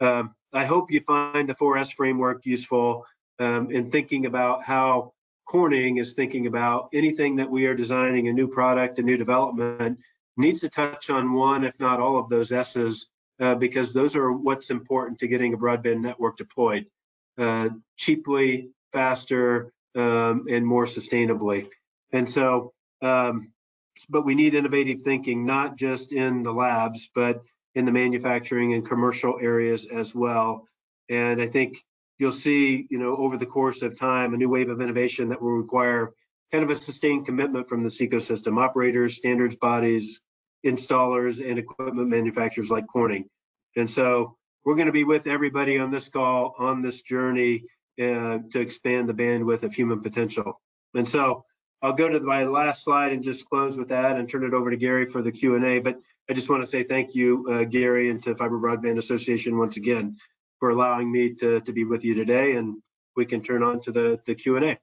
Um, 0.01 0.35
I 0.53 0.65
hope 0.65 0.91
you 0.91 1.01
find 1.01 1.47
the 1.47 1.55
4S 1.55 1.93
framework 1.93 2.45
useful. 2.45 3.05
um, 3.39 3.71
in 3.71 3.89
thinking 3.89 4.25
about 4.25 4.63
how 4.63 5.13
Corning 5.45 5.97
is 5.97 6.13
thinking 6.13 6.45
about 6.45 6.89
anything 6.93 7.37
that 7.37 7.49
we 7.49 7.65
are 7.67 7.73
designing 7.73 8.27
a 8.27 8.33
new 8.33 8.47
product, 8.47 8.99
a 8.99 9.01
new 9.01 9.17
development 9.17 9.97
needs 10.37 10.59
to 10.61 10.69
touch 10.69 11.09
on 11.09 11.33
one, 11.33 11.63
if 11.63 11.73
not 11.79 11.99
all 11.99 12.19
of 12.19 12.29
those 12.29 12.51
S's, 12.51 13.07
uh, 13.39 13.55
because 13.55 13.93
those 13.93 14.15
are 14.15 14.31
what's 14.31 14.69
important 14.69 15.19
to 15.19 15.27
getting 15.27 15.53
a 15.53 15.57
broadband 15.57 16.01
network 16.01 16.37
deployed 16.37 16.85
uh, 17.37 17.69
cheaply, 17.97 18.69
faster, 18.91 19.71
um, 19.95 20.45
and 20.49 20.65
more 20.65 20.85
sustainably. 20.85 21.67
And 22.11 22.29
so, 22.29 22.73
um, 23.01 23.51
but 24.09 24.25
we 24.25 24.35
need 24.35 24.55
innovative 24.55 25.01
thinking, 25.03 25.45
not 25.45 25.77
just 25.77 26.13
in 26.13 26.43
the 26.43 26.51
labs, 26.51 27.09
but 27.15 27.41
in 27.79 27.85
the 27.85 27.91
manufacturing 27.93 28.73
and 28.73 28.85
commercial 28.85 29.39
areas 29.41 29.87
as 29.87 30.13
well. 30.13 30.67
And 31.09 31.41
I 31.41 31.47
think 31.47 31.77
you'll 32.17 32.33
see, 32.33 32.85
you 32.89 32.99
know, 32.99 33.15
over 33.15 33.37
the 33.37 33.45
course 33.45 33.81
of 33.81 33.97
time, 33.97 34.33
a 34.33 34.37
new 34.37 34.49
wave 34.49 34.69
of 34.69 34.81
innovation 34.81 35.29
that 35.29 35.41
will 35.41 35.53
require 35.53 36.11
kind 36.51 36.63
of 36.63 36.69
a 36.69 36.75
sustained 36.75 37.25
commitment 37.25 37.69
from 37.69 37.81
this 37.81 38.01
ecosystem, 38.01 38.61
operators, 38.61 39.15
standards 39.15 39.55
bodies, 39.55 40.19
installers, 40.65 41.39
and 41.39 41.57
equipment 41.57 42.09
manufacturers 42.09 42.69
like 42.69 42.85
Corning. 42.87 43.29
And 43.77 43.89
so 43.89 44.35
we're 44.65 44.75
going 44.75 44.87
to 44.87 44.91
be 44.91 45.05
with 45.05 45.25
everybody 45.25 45.79
on 45.79 45.89
this 45.89 46.09
call 46.09 46.55
on 46.59 46.81
this 46.81 47.01
journey 47.01 47.63
uh, 47.97 48.39
to 48.51 48.59
expand 48.59 49.07
the 49.07 49.13
bandwidth 49.13 49.63
of 49.63 49.73
human 49.73 50.01
potential. 50.01 50.59
And 50.95 51.07
so 51.07 51.45
I'll 51.81 51.93
go 51.93 52.09
to 52.09 52.19
my 52.19 52.43
last 52.43 52.83
slide 52.83 53.13
and 53.13 53.23
just 53.23 53.47
close 53.47 53.77
with 53.77 53.87
that 53.87 54.17
and 54.17 54.29
turn 54.29 54.43
it 54.43 54.53
over 54.53 54.69
to 54.69 54.75
Gary 54.75 55.05
for 55.05 55.21
the 55.21 55.31
Q&A. 55.31 55.79
But 55.79 55.95
I 56.29 56.33
just 56.33 56.47
want 56.47 56.61
to 56.61 56.67
say 56.67 56.83
thank 56.83 57.15
you, 57.15 57.47
uh, 57.49 57.63
Gary, 57.63 58.11
and 58.11 58.21
to 58.23 58.35
Fiber 58.35 58.59
Broadband 58.59 58.99
Association 58.99 59.57
once 59.57 59.77
again 59.77 60.15
for 60.59 60.69
allowing 60.69 61.11
me 61.11 61.33
to, 61.35 61.59
to 61.61 61.71
be 61.73 61.85
with 61.85 62.05
you 62.05 62.13
today, 62.13 62.55
and 62.55 62.77
we 63.15 63.25
can 63.25 63.41
turn 63.41 63.63
on 63.63 63.81
to 63.81 63.91
the, 63.91 64.19
the 64.27 64.35
Q&A. 64.35 64.77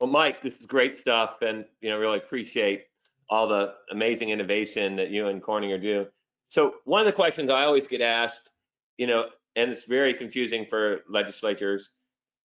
Well, 0.00 0.10
Mike, 0.10 0.42
this 0.42 0.58
is 0.58 0.66
great 0.66 0.98
stuff, 0.98 1.42
and 1.42 1.64
you 1.80 1.90
know, 1.90 1.98
really 1.98 2.18
appreciate 2.18 2.86
all 3.28 3.46
the 3.46 3.74
amazing 3.92 4.30
innovation 4.30 4.96
that 4.96 5.10
you 5.10 5.28
and 5.28 5.40
Corning 5.40 5.70
are 5.70 5.78
doing. 5.78 6.06
So 6.48 6.74
one 6.84 7.00
of 7.00 7.06
the 7.06 7.12
questions 7.12 7.50
I 7.50 7.62
always 7.62 7.86
get 7.86 8.00
asked, 8.00 8.50
you 8.98 9.06
know, 9.06 9.26
and 9.54 9.70
it's 9.70 9.84
very 9.84 10.12
confusing 10.12 10.66
for 10.68 11.02
legislators, 11.08 11.90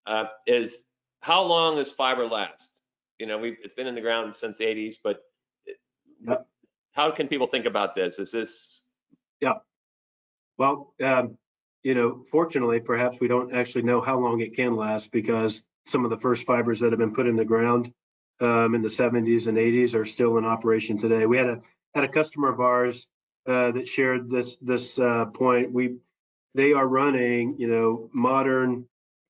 uh, 0.06 0.24
is 0.46 0.82
how 1.20 1.42
long 1.42 1.76
does 1.76 1.90
fiber 1.90 2.26
last? 2.26 2.82
You 3.18 3.26
know, 3.26 3.38
we 3.38 3.56
it's 3.62 3.74
been 3.74 3.86
in 3.86 3.94
the 3.94 4.02
ground 4.02 4.36
since 4.36 4.58
the 4.58 4.64
80s, 4.64 4.96
but 5.02 5.22
yep. 6.28 6.46
How 6.94 7.10
can 7.10 7.28
people 7.28 7.48
think 7.48 7.66
about 7.66 7.94
this? 7.94 8.18
Is 8.18 8.30
this? 8.30 8.82
Yeah. 9.40 9.54
Well, 10.56 10.94
um, 11.02 11.36
you 11.82 11.94
know, 11.94 12.24
fortunately, 12.30 12.80
perhaps 12.80 13.18
we 13.20 13.28
don't 13.28 13.54
actually 13.54 13.82
know 13.82 14.00
how 14.00 14.18
long 14.18 14.40
it 14.40 14.56
can 14.56 14.76
last 14.76 15.12
because 15.12 15.62
some 15.86 16.04
of 16.04 16.10
the 16.10 16.16
first 16.16 16.46
fibers 16.46 16.80
that 16.80 16.92
have 16.92 16.98
been 16.98 17.14
put 17.14 17.26
in 17.26 17.36
the 17.36 17.44
ground 17.44 17.92
um, 18.40 18.74
in 18.74 18.82
the 18.82 18.88
70s 18.88 19.46
and 19.48 19.58
80s 19.58 19.94
are 19.94 20.04
still 20.04 20.38
in 20.38 20.44
operation 20.44 20.98
today. 20.98 21.26
We 21.26 21.36
had 21.36 21.48
a 21.48 21.60
had 21.94 22.04
a 22.04 22.08
customer 22.08 22.48
of 22.48 22.60
ours 22.60 23.06
uh, 23.46 23.72
that 23.72 23.86
shared 23.86 24.30
this 24.30 24.56
this 24.62 24.98
uh, 24.98 25.26
point. 25.26 25.72
We 25.72 25.96
they 26.54 26.72
are 26.72 26.86
running, 26.86 27.56
you 27.58 27.68
know, 27.68 28.08
modern 28.12 28.86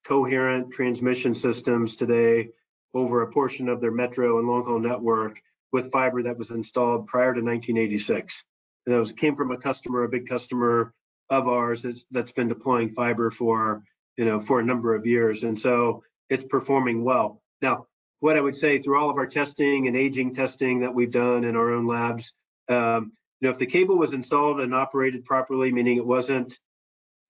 coherent 0.07 0.73
transmission 0.73 1.35
systems 1.35 1.97
today 1.97 2.51
over 2.93 3.23
a 3.23 3.33
portion 3.33 3.69
of 3.69 3.81
their 3.81 3.91
metro 3.91 4.39
and 4.39 4.47
long 4.47 4.65
haul 4.65 4.79
network 4.79 5.41
with 5.75 5.91
fiber 5.91 6.23
that 6.23 6.39
was 6.39 6.53
installed 6.53 7.09
prior 7.09 7.35
to 7.35 7.41
1986. 7.41 8.45
And 8.87 8.95
that 8.95 9.01
was 9.01 9.11
came 9.11 9.35
from 9.35 9.51
a 9.51 9.59
customer, 9.59 10.05
a 10.05 10.09
big 10.09 10.29
customer 10.29 10.95
of 11.31 11.49
ours 11.49 11.83
that's, 11.83 12.05
that's 12.13 12.31
been 12.31 12.47
deploying 12.47 12.91
fiber 12.91 13.29
for 13.33 13.83
you 14.17 14.25
know 14.25 14.41
for 14.41 14.61
a 14.61 14.65
number 14.65 14.95
of 14.95 15.05
years, 15.05 15.43
and 15.43 15.59
so 15.59 16.05
it's 16.31 16.45
performing 16.45 17.03
well. 17.03 17.43
Now, 17.61 17.87
what 18.21 18.37
I 18.37 18.41
would 18.41 18.55
say 18.55 18.79
through 18.79 19.01
all 19.01 19.11
of 19.11 19.17
our 19.17 19.27
testing 19.27 19.89
and 19.89 19.97
aging 19.97 20.37
testing 20.37 20.79
that 20.81 20.95
we've 20.95 21.11
done 21.11 21.43
in 21.43 21.57
our 21.57 21.73
own 21.73 21.89
labs, 21.89 22.33
um, 22.69 23.13
you 23.41 23.49
know, 23.49 23.51
if 23.51 23.59
the 23.59 23.67
cable 23.67 23.99
was 23.99 24.15
installed 24.15 24.61
and 24.61 24.73
operated 24.73 25.25
properly, 25.25 25.73
meaning 25.73 25.97
it 25.97 26.07
wasn't 26.07 26.57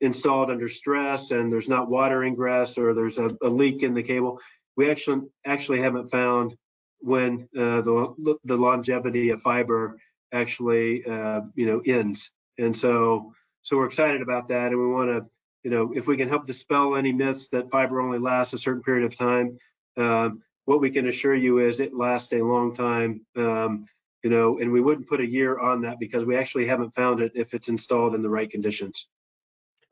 installed 0.03 0.51
under 0.51 0.69
stress 0.69 1.31
and 1.31 1.51
there's 1.51 1.69
not 1.69 1.89
water 1.89 2.23
ingress 2.23 2.77
or 2.77 2.93
there's 2.93 3.17
a, 3.17 3.35
a 3.43 3.49
leak 3.49 3.83
in 3.83 3.95
the 3.95 4.03
cable, 4.03 4.39
we 4.77 4.91
actually 4.91 5.23
actually 5.47 5.81
haven't 5.81 6.11
found 6.11 6.55
when 7.01 7.49
uh, 7.57 7.81
the 7.81 8.37
the 8.45 8.57
longevity 8.57 9.31
of 9.31 9.43
fiber 9.43 9.99
actually 10.33 11.05
uh, 11.05 11.43
you 11.55 11.67
know 11.67 11.81
ends. 11.85 12.31
And 12.59 12.77
so 12.77 13.33
so 13.63 13.77
we're 13.77 13.87
excited 13.87 14.23
about 14.23 14.49
that, 14.49 14.69
and 14.69 14.79
we 14.79 14.87
want 14.87 15.11
to, 15.11 15.29
you 15.63 15.71
know, 15.71 15.93
if 15.95 16.07
we 16.07 16.17
can 16.17 16.29
help 16.29 16.47
dispel 16.47 16.97
any 16.97 17.13
myths 17.13 17.49
that 17.49 17.71
fiber 17.71 18.01
only 18.01 18.19
lasts 18.19 18.53
a 18.53 18.59
certain 18.59 18.83
period 18.83 19.05
of 19.05 19.17
time, 19.17 19.59
um, 19.97 20.43
what 20.67 20.81
we 20.81 20.91
can 20.91 21.09
assure 21.09 21.35
you 21.35 21.59
is 21.59 21.81
it 21.81 21.95
lasts 21.95 22.33
a 22.33 22.43
long 22.43 22.75
time. 22.75 23.25
Um, 23.37 23.87
you 24.23 24.31
know, 24.31 24.59
and 24.59 24.73
we 24.73 24.81
wouldn't 24.81 25.07
put 25.07 25.21
a 25.21 25.27
year 25.27 25.59
on 25.59 25.83
that 25.83 25.99
because 26.01 26.25
we 26.25 26.35
actually 26.35 26.67
haven't 26.67 26.95
found 26.95 27.21
it 27.21 27.33
if 27.35 27.53
it's 27.53 27.69
installed 27.69 28.15
in 28.15 28.23
the 28.23 28.29
right 28.29 28.51
conditions. 28.51 29.07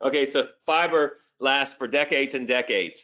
Okay, 0.01 0.25
so 0.25 0.47
fiber 0.65 1.19
lasts 1.39 1.75
for 1.75 1.87
decades 1.87 2.33
and 2.33 2.47
decades. 2.47 2.99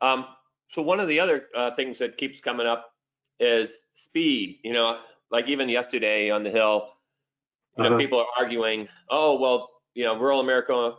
Um, 0.00 0.26
so 0.70 0.82
one 0.82 1.00
of 1.00 1.08
the 1.08 1.18
other 1.18 1.46
uh, 1.56 1.74
things 1.74 1.98
that 1.98 2.16
keeps 2.16 2.40
coming 2.40 2.66
up 2.66 2.92
is 3.40 3.82
speed. 3.94 4.58
You 4.62 4.72
know, 4.72 4.98
like 5.30 5.48
even 5.48 5.68
yesterday 5.68 6.30
on 6.30 6.42
the 6.42 6.50
Hill, 6.50 6.88
you 7.76 7.84
know, 7.84 7.90
uh-huh. 7.90 7.98
people 7.98 8.18
are 8.20 8.26
arguing, 8.38 8.88
oh 9.10 9.38
well, 9.38 9.70
you 9.94 10.04
know, 10.04 10.18
rural 10.18 10.40
America 10.40 10.94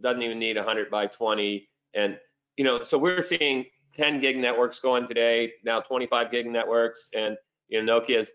doesn't 0.00 0.22
even 0.22 0.38
need 0.38 0.56
100 0.56 0.90
by 0.90 1.06
20. 1.06 1.68
And, 1.94 2.18
you 2.56 2.64
know, 2.64 2.82
so 2.82 2.98
we're 2.98 3.22
seeing 3.22 3.66
10 3.94 4.20
gig 4.20 4.36
networks 4.38 4.80
going 4.80 5.06
today, 5.06 5.52
now 5.64 5.80
25 5.80 6.30
gig 6.30 6.46
networks. 6.46 7.08
And, 7.14 7.36
you 7.68 7.82
know, 7.82 8.00
Nokia's, 8.00 8.32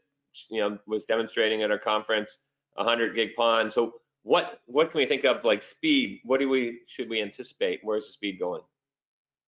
you 0.50 0.62
know, 0.62 0.78
was 0.88 1.06
demonstrating 1.06 1.64
at 1.64 1.72
our 1.72 1.80
conference 1.80 2.40
100 2.76 3.16
gig 3.16 3.36
PON. 3.36 3.72
So 3.72 3.96
what 4.24 4.60
what 4.66 4.92
can 4.92 5.00
we 5.00 5.06
think 5.06 5.26
of 5.26 5.44
like 5.44 5.62
speed? 5.62 6.20
What 6.24 6.40
do 6.40 6.50
we 6.50 6.80
should 6.88 7.10
we 7.10 7.22
anticipate? 7.22 7.80
Where's 7.84 8.08
the 8.08 8.14
speed 8.14 8.40
going? 8.40 8.62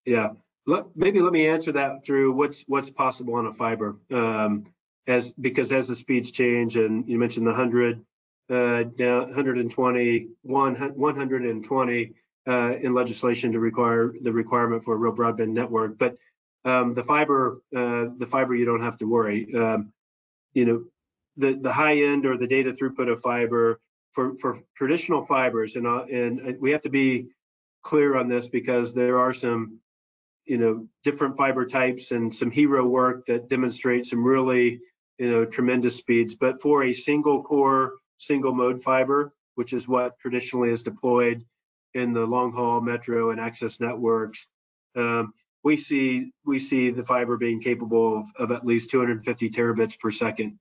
Yeah, 0.05 0.29
let, 0.69 0.85
maybe 0.95 1.19
let 1.19 1.33
me 1.33 1.47
answer 1.47 1.71
that 1.73 2.05
through 2.05 2.31
what's 2.33 2.63
what's 2.67 2.89
possible 2.89 3.35
on 3.35 3.47
a 3.47 3.53
fiber. 3.53 3.97
Um, 4.11 4.65
as 5.07 5.31
because 5.31 5.71
as 5.71 5.87
the 5.87 5.95
speeds 5.95 6.29
change, 6.29 6.75
and 6.75 7.07
you 7.09 7.17
mentioned 7.17 7.47
the 7.47 7.51
100 7.51 8.05
uh, 8.49 8.83
down 8.83 9.27
120, 9.27 10.27
120 10.43 12.13
uh, 12.47 12.75
in 12.81 12.93
legislation 12.93 13.51
to 13.51 13.59
require 13.59 14.13
the 14.21 14.31
requirement 14.31 14.83
for 14.83 14.93
a 14.93 14.97
real 14.97 15.13
broadband 15.13 15.49
network. 15.49 15.97
But 15.97 16.17
um, 16.65 16.93
the 16.93 17.03
fiber, 17.03 17.61
uh, 17.75 18.05
the 18.17 18.27
fiber, 18.29 18.55
you 18.55 18.65
don't 18.65 18.81
have 18.81 18.97
to 18.97 19.05
worry. 19.05 19.53
Um, 19.55 19.91
you 20.53 20.65
know, 20.65 20.85
the 21.37 21.53
the 21.53 21.73
high 21.73 21.97
end 21.97 22.25
or 22.25 22.37
the 22.37 22.47
data 22.47 22.71
throughput 22.71 23.11
of 23.11 23.21
fiber 23.21 23.79
for 24.11 24.35
for 24.37 24.59
traditional 24.75 25.25
fibers, 25.25 25.75
and 25.75 25.87
uh, 25.87 26.03
and 26.03 26.59
we 26.59 26.71
have 26.71 26.83
to 26.83 26.89
be 26.89 27.29
clear 27.81 28.17
on 28.17 28.27
this 28.27 28.47
because 28.47 28.93
there 28.93 29.19
are 29.19 29.33
some 29.33 29.79
you 30.49 30.57
know 30.57 30.87
different 31.03 31.37
fiber 31.37 31.65
types 31.65 32.11
and 32.11 32.33
some 32.33 32.51
hero 32.51 32.85
work 32.85 33.25
that 33.27 33.49
demonstrates 33.49 34.09
some 34.09 34.23
really 34.23 34.81
you 35.17 35.31
know 35.31 35.45
tremendous 35.45 35.95
speeds 35.95 36.35
but 36.35 36.61
for 36.61 36.83
a 36.83 36.93
single 36.93 37.43
core 37.43 37.93
single 38.19 38.53
mode 38.53 38.83
fiber, 38.83 39.33
which 39.55 39.73
is 39.73 39.87
what 39.87 40.19
traditionally 40.19 40.69
is 40.69 40.83
deployed 40.83 41.43
in 41.95 42.13
the 42.13 42.25
long 42.25 42.51
haul 42.51 42.79
metro 42.81 43.31
and 43.31 43.39
access 43.39 43.79
networks. 43.79 44.47
Um, 44.95 45.33
we 45.63 45.75
see 45.75 46.31
we 46.45 46.59
see 46.59 46.91
the 46.91 47.03
fiber 47.03 47.37
being 47.37 47.61
capable 47.61 48.19
of, 48.19 48.25
of, 48.37 48.51
at 48.51 48.65
least 48.65 48.91
250 48.91 49.49
terabits 49.49 49.99
per 49.99 50.11
second, 50.11 50.59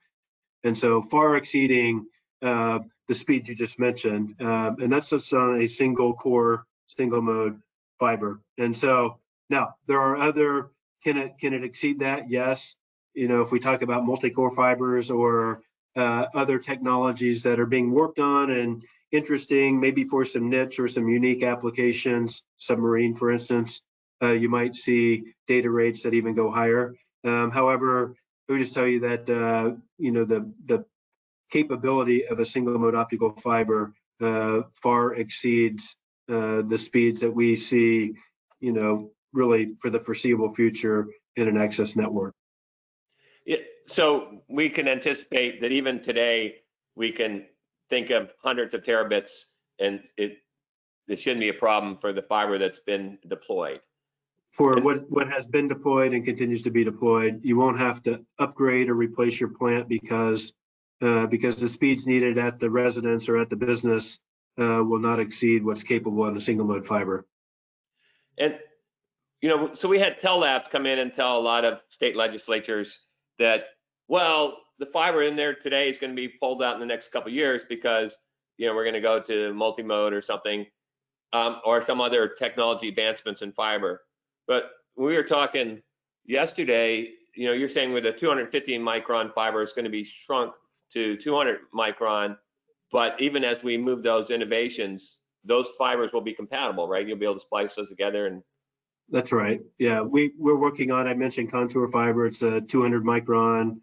and 0.64 0.76
so 0.76 1.02
far 1.02 1.36
exceeding 1.36 2.06
uh, 2.42 2.80
the 3.06 3.14
speed 3.14 3.46
you 3.48 3.54
just 3.54 3.78
mentioned. 3.78 4.34
Uh, 4.40 4.72
and 4.80 4.92
that's 4.92 5.10
just 5.10 5.32
on 5.32 5.60
a 5.60 5.66
single 5.68 6.14
core, 6.14 6.64
single 6.96 7.22
mode 7.22 7.60
fiber. 8.00 8.40
And 8.58 8.76
so 8.76 9.18
now 9.50 9.74
there 9.86 10.00
are 10.00 10.16
other. 10.16 10.70
Can 11.04 11.16
it 11.16 11.38
can 11.40 11.52
it 11.54 11.64
exceed 11.64 12.00
that? 12.00 12.30
Yes. 12.30 12.74
You 13.14 13.28
know, 13.28 13.42
if 13.42 13.50
we 13.50 13.60
talk 13.60 13.82
about 13.82 14.04
multi-core 14.04 14.50
fibers 14.50 15.10
or 15.10 15.62
uh, 15.96 16.26
other 16.34 16.58
technologies 16.58 17.42
that 17.42 17.58
are 17.58 17.66
being 17.66 17.90
worked 17.90 18.18
on 18.18 18.50
and 18.50 18.82
interesting, 19.10 19.80
maybe 19.80 20.04
for 20.04 20.24
some 20.24 20.50
niche 20.50 20.78
or 20.78 20.88
some 20.88 21.08
unique 21.08 21.42
applications, 21.42 22.42
submarine, 22.56 23.14
for 23.14 23.30
instance, 23.32 23.80
uh, 24.22 24.32
you 24.32 24.48
might 24.48 24.74
see 24.74 25.34
data 25.46 25.70
rates 25.70 26.02
that 26.02 26.14
even 26.14 26.34
go 26.34 26.50
higher. 26.50 26.94
Um, 27.24 27.50
however, 27.50 28.14
let 28.48 28.56
me 28.56 28.62
just 28.62 28.74
tell 28.74 28.86
you 28.86 29.00
that 29.00 29.28
uh, 29.28 29.76
you 29.98 30.12
know 30.12 30.24
the 30.24 30.52
the 30.66 30.84
capability 31.50 32.26
of 32.26 32.40
a 32.40 32.44
single 32.44 32.78
mode 32.78 32.94
optical 32.94 33.30
fiber 33.32 33.94
uh, 34.20 34.62
far 34.82 35.14
exceeds 35.14 35.96
uh, 36.28 36.62
the 36.62 36.78
speeds 36.78 37.20
that 37.20 37.30
we 37.30 37.56
see, 37.56 38.14
you 38.60 38.72
know, 38.72 39.10
really 39.32 39.74
for 39.80 39.90
the 39.90 40.00
foreseeable 40.00 40.54
future 40.54 41.06
in 41.36 41.48
an 41.48 41.56
access 41.56 41.96
network. 41.96 42.34
Yeah, 43.44 43.58
so 43.86 44.42
we 44.48 44.68
can 44.68 44.88
anticipate 44.88 45.60
that 45.60 45.72
even 45.72 46.02
today 46.02 46.56
we 46.94 47.12
can 47.12 47.46
think 47.88 48.10
of 48.10 48.30
hundreds 48.42 48.74
of 48.74 48.82
terabits 48.82 49.30
and 49.78 50.00
it 50.16 50.38
this 51.06 51.20
shouldn't 51.20 51.40
be 51.40 51.48
a 51.48 51.54
problem 51.54 51.96
for 51.96 52.12
the 52.12 52.20
fiber 52.20 52.58
that's 52.58 52.80
been 52.80 53.18
deployed. 53.26 53.80
for 54.52 54.78
what, 54.82 55.10
what 55.10 55.28
has 55.28 55.46
been 55.46 55.68
deployed 55.68 56.12
and 56.12 56.24
continues 56.24 56.62
to 56.64 56.70
be 56.70 56.84
deployed, 56.84 57.40
you 57.42 57.56
won't 57.56 57.78
have 57.78 58.02
to 58.02 58.20
upgrade 58.38 58.90
or 58.90 58.94
replace 58.94 59.40
your 59.40 59.48
plant 59.48 59.88
because 59.88 60.52
uh, 61.00 61.26
because 61.26 61.54
the 61.56 61.68
speeds 61.68 62.06
needed 62.06 62.38
at 62.38 62.58
the 62.58 62.68
residence 62.68 63.28
or 63.28 63.38
at 63.38 63.48
the 63.48 63.56
business 63.56 64.18
uh, 64.60 64.82
will 64.84 64.98
not 64.98 65.20
exceed 65.20 65.64
what's 65.64 65.84
capable 65.84 66.26
in 66.26 66.36
a 66.36 66.40
single 66.40 66.66
mode 66.66 66.84
fiber. 66.86 67.24
And 68.36 68.58
you 69.40 69.48
know, 69.48 69.74
so 69.74 69.88
we 69.88 69.98
had 69.98 70.20
Tellabs 70.20 70.70
come 70.70 70.86
in 70.86 70.98
and 70.98 71.12
tell 71.12 71.38
a 71.38 71.40
lot 71.40 71.64
of 71.64 71.80
state 71.88 72.16
legislatures 72.16 72.98
that, 73.38 73.66
well, 74.08 74.58
the 74.78 74.86
fiber 74.86 75.22
in 75.22 75.36
there 75.36 75.54
today 75.54 75.88
is 75.88 75.98
going 75.98 76.10
to 76.10 76.16
be 76.16 76.28
pulled 76.28 76.62
out 76.62 76.74
in 76.74 76.80
the 76.80 76.86
next 76.86 77.12
couple 77.12 77.30
years 77.30 77.62
because 77.68 78.16
you 78.56 78.66
know 78.66 78.74
we're 78.74 78.84
going 78.84 78.94
to 78.94 79.00
go 79.00 79.20
to 79.20 79.52
multi-mode 79.54 80.12
or 80.12 80.20
something, 80.20 80.66
um, 81.32 81.60
or 81.64 81.82
some 81.82 82.00
other 82.00 82.28
technology 82.28 82.88
advancements 82.88 83.42
in 83.42 83.52
fiber. 83.52 84.02
But 84.46 84.70
we 84.96 85.16
were 85.16 85.22
talking 85.22 85.82
yesterday, 86.24 87.10
you 87.34 87.46
know, 87.46 87.52
you're 87.52 87.68
saying 87.68 87.92
with 87.92 88.06
a 88.06 88.12
250 88.12 88.78
micron 88.78 89.32
fiber, 89.34 89.62
it's 89.62 89.72
going 89.72 89.84
to 89.84 89.90
be 89.90 90.04
shrunk 90.04 90.52
to 90.92 91.16
200 91.16 91.58
micron. 91.74 92.36
But 92.90 93.20
even 93.20 93.44
as 93.44 93.62
we 93.62 93.76
move 93.76 94.02
those 94.02 94.30
innovations, 94.30 95.20
those 95.44 95.68
fibers 95.78 96.12
will 96.12 96.22
be 96.22 96.32
compatible, 96.32 96.88
right? 96.88 97.06
You'll 97.06 97.18
be 97.18 97.26
able 97.26 97.34
to 97.34 97.40
splice 97.40 97.74
those 97.74 97.90
together 97.90 98.26
and 98.26 98.42
that's 99.10 99.32
right. 99.32 99.60
Yeah, 99.78 100.02
we 100.02 100.32
we're 100.38 100.56
working 100.56 100.90
on. 100.90 101.06
I 101.06 101.14
mentioned 101.14 101.50
contour 101.50 101.88
fiber. 101.88 102.26
It's 102.26 102.42
a 102.42 102.60
200 102.60 103.04
micron 103.04 103.78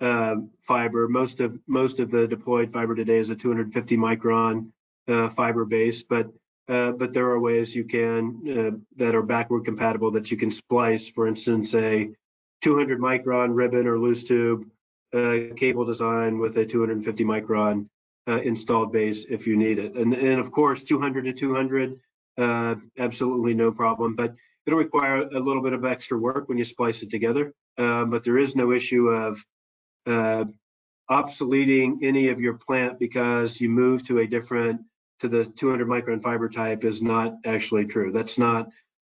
uh, 0.00 0.36
fiber. 0.62 1.08
Most 1.08 1.40
of 1.40 1.58
most 1.66 2.00
of 2.00 2.10
the 2.10 2.26
deployed 2.26 2.72
fiber 2.72 2.94
today 2.94 3.18
is 3.18 3.30
a 3.30 3.36
250 3.36 3.96
micron 3.96 4.68
uh, 5.08 5.28
fiber 5.30 5.64
base, 5.64 6.02
but 6.02 6.28
uh, 6.68 6.92
but 6.92 7.12
there 7.12 7.26
are 7.26 7.40
ways 7.40 7.74
you 7.74 7.84
can 7.84 8.84
that 8.96 9.14
are 9.14 9.22
backward 9.22 9.64
compatible 9.64 10.10
that 10.12 10.30
you 10.30 10.36
can 10.36 10.50
splice. 10.50 11.08
For 11.08 11.26
instance, 11.26 11.74
a 11.74 12.10
200 12.62 12.98
micron 13.00 13.54
ribbon 13.54 13.86
or 13.86 13.98
loose 13.98 14.24
tube 14.24 14.64
cable 15.12 15.84
design 15.84 16.38
with 16.38 16.56
a 16.56 16.64
250 16.64 17.24
micron 17.24 17.86
installed 18.26 18.92
base 18.92 19.26
if 19.28 19.46
you 19.46 19.56
need 19.56 19.78
it. 19.78 19.94
And 19.94 20.14
and 20.14 20.40
of 20.40 20.50
course, 20.50 20.82
200 20.82 21.26
to 21.26 21.32
200, 21.34 22.00
absolutely 22.98 23.52
no 23.52 23.70
problem. 23.70 24.16
But 24.16 24.34
It'll 24.66 24.78
require 24.78 25.22
a 25.22 25.40
little 25.40 25.62
bit 25.62 25.72
of 25.72 25.84
extra 25.84 26.18
work 26.18 26.48
when 26.48 26.58
you 26.58 26.64
splice 26.64 27.02
it 27.02 27.10
together, 27.10 27.52
uh, 27.78 28.04
but 28.04 28.22
there 28.24 28.38
is 28.38 28.54
no 28.54 28.72
issue 28.72 29.08
of 29.08 29.44
uh, 30.06 30.44
obsoleting 31.10 32.02
any 32.02 32.28
of 32.28 32.40
your 32.40 32.54
plant 32.54 32.98
because 32.98 33.60
you 33.60 33.68
move 33.68 34.06
to 34.06 34.18
a 34.18 34.26
different 34.26 34.82
to 35.20 35.28
the 35.28 35.44
200 35.44 35.86
micron 35.86 36.22
fiber 36.22 36.48
type 36.48 36.84
is 36.84 37.02
not 37.02 37.34
actually 37.44 37.86
true. 37.86 38.12
That's 38.12 38.38
not 38.38 38.68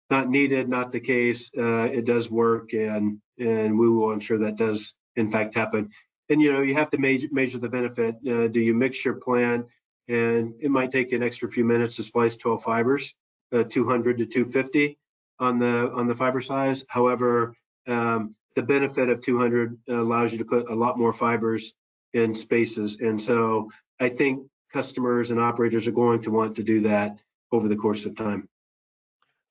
not 0.08 0.28
needed, 0.28 0.68
not 0.68 0.90
the 0.90 1.00
case. 1.00 1.50
Uh, 1.56 1.88
it 1.92 2.04
does 2.04 2.30
work, 2.30 2.72
and 2.72 3.20
and 3.38 3.78
we 3.78 3.88
will 3.88 4.12
ensure 4.12 4.38
that 4.38 4.56
does 4.56 4.94
in 5.16 5.30
fact 5.30 5.54
happen. 5.54 5.90
And 6.28 6.40
you 6.40 6.52
know 6.52 6.62
you 6.62 6.74
have 6.74 6.90
to 6.90 6.98
measure 6.98 7.28
measure 7.32 7.58
the 7.58 7.68
benefit. 7.68 8.16
Uh, 8.26 8.48
do 8.48 8.60
you 8.60 8.74
mix 8.74 9.04
your 9.04 9.14
plant? 9.14 9.66
And 10.08 10.54
it 10.60 10.70
might 10.70 10.90
take 10.90 11.12
an 11.12 11.22
extra 11.22 11.50
few 11.50 11.64
minutes 11.64 11.96
to 11.96 12.02
splice 12.02 12.34
12 12.34 12.64
fibers, 12.64 13.14
uh, 13.52 13.62
200 13.62 14.18
to 14.18 14.26
250 14.26 14.98
on 15.40 15.58
the 15.58 15.90
on 15.92 16.06
the 16.06 16.14
fiber 16.14 16.40
size. 16.40 16.84
However, 16.88 17.54
um, 17.88 18.34
the 18.54 18.62
benefit 18.62 19.08
of 19.08 19.22
200 19.22 19.76
allows 19.88 20.32
you 20.32 20.38
to 20.38 20.44
put 20.44 20.70
a 20.70 20.74
lot 20.74 20.98
more 20.98 21.12
fibers 21.12 21.72
in 22.12 22.34
spaces, 22.34 22.98
and 23.00 23.20
so 23.20 23.70
I 23.98 24.08
think 24.10 24.46
customers 24.72 25.30
and 25.30 25.40
operators 25.40 25.86
are 25.86 25.92
going 25.92 26.22
to 26.22 26.30
want 26.30 26.54
to 26.56 26.62
do 26.62 26.80
that 26.82 27.18
over 27.52 27.68
the 27.68 27.76
course 27.76 28.06
of 28.06 28.14
time. 28.14 28.48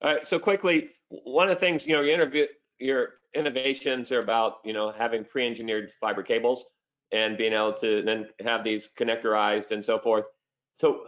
All 0.01 0.13
right. 0.13 0.25
So 0.25 0.39
quickly, 0.39 0.91
one 1.09 1.49
of 1.49 1.55
the 1.55 1.59
things 1.59 1.85
you 1.85 1.93
know, 1.93 2.01
your 2.01 2.13
interview, 2.13 2.45
your 2.77 3.09
innovations 3.35 4.11
are 4.11 4.19
about 4.19 4.57
you 4.63 4.73
know 4.73 4.91
having 4.91 5.25
pre-engineered 5.25 5.91
fiber 5.99 6.23
cables 6.23 6.63
and 7.11 7.37
being 7.37 7.53
able 7.53 7.73
to 7.73 8.01
then 8.03 8.27
have 8.41 8.63
these 8.63 8.89
connectorized 8.97 9.71
and 9.71 9.83
so 9.83 9.99
forth. 9.99 10.25
So 10.77 11.05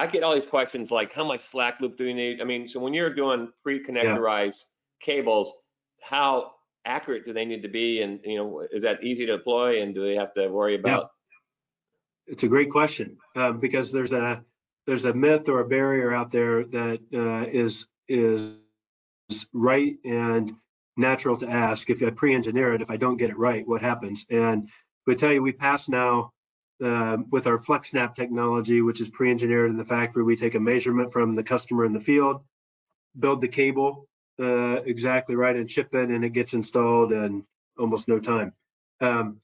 I 0.00 0.06
get 0.06 0.22
all 0.22 0.34
these 0.34 0.46
questions 0.46 0.90
like 0.90 1.12
how 1.12 1.24
much 1.24 1.40
slack 1.40 1.78
loop 1.78 1.98
do 1.98 2.04
you 2.04 2.14
need? 2.14 2.40
I 2.40 2.44
mean, 2.44 2.66
so 2.66 2.80
when 2.80 2.94
you're 2.94 3.12
doing 3.12 3.52
pre-connectorized 3.62 4.64
yeah. 4.64 5.04
cables, 5.04 5.52
how 6.00 6.52
accurate 6.86 7.26
do 7.26 7.34
they 7.34 7.44
need 7.44 7.60
to 7.62 7.68
be? 7.68 8.00
And 8.00 8.18
you 8.24 8.38
know, 8.38 8.66
is 8.72 8.82
that 8.82 9.04
easy 9.04 9.26
to 9.26 9.36
deploy? 9.36 9.82
And 9.82 9.94
do 9.94 10.02
they 10.02 10.16
have 10.16 10.32
to 10.34 10.48
worry 10.48 10.76
about? 10.76 11.10
Yeah. 12.26 12.32
It's 12.32 12.42
a 12.44 12.48
great 12.48 12.70
question 12.70 13.18
um, 13.36 13.60
because 13.60 13.92
there's 13.92 14.12
a 14.12 14.42
there's 14.86 15.04
a 15.04 15.12
myth 15.12 15.50
or 15.50 15.60
a 15.60 15.68
barrier 15.68 16.14
out 16.14 16.30
there 16.30 16.64
that 16.64 17.00
uh, 17.14 17.50
is 17.50 17.84
is 18.08 18.54
right 19.52 19.96
and 20.06 20.54
natural 20.96 21.36
to 21.36 21.46
ask. 21.46 21.90
If 21.90 22.02
I 22.02 22.08
pre-engineer 22.08 22.72
it, 22.72 22.80
if 22.80 22.90
I 22.90 22.96
don't 22.96 23.18
get 23.18 23.28
it 23.28 23.38
right, 23.38 23.68
what 23.68 23.82
happens? 23.82 24.24
And 24.30 24.70
we 25.06 25.14
tell 25.14 25.30
you 25.30 25.42
we 25.42 25.52
pass 25.52 25.90
now 25.90 26.32
uh, 26.82 27.18
with 27.30 27.46
our 27.46 27.58
FlexNAP 27.58 28.14
technology, 28.14 28.82
which 28.82 29.00
is 29.00 29.08
pre-engineered 29.08 29.70
in 29.70 29.76
the 29.76 29.84
factory, 29.84 30.22
we 30.22 30.36
take 30.36 30.54
a 30.54 30.60
measurement 30.60 31.12
from 31.12 31.34
the 31.34 31.42
customer 31.42 31.84
in 31.84 31.92
the 31.92 32.00
field, 32.00 32.42
build 33.18 33.40
the 33.40 33.48
cable 33.48 34.08
uh, 34.40 34.80
exactly 34.86 35.34
right 35.34 35.56
and 35.56 35.70
ship 35.70 35.94
it, 35.94 36.08
and 36.08 36.24
it 36.24 36.32
gets 36.32 36.54
installed 36.54 37.12
in 37.12 37.44
almost 37.78 38.08
no 38.08 38.18
time. 38.18 38.52
Um, 39.00 39.40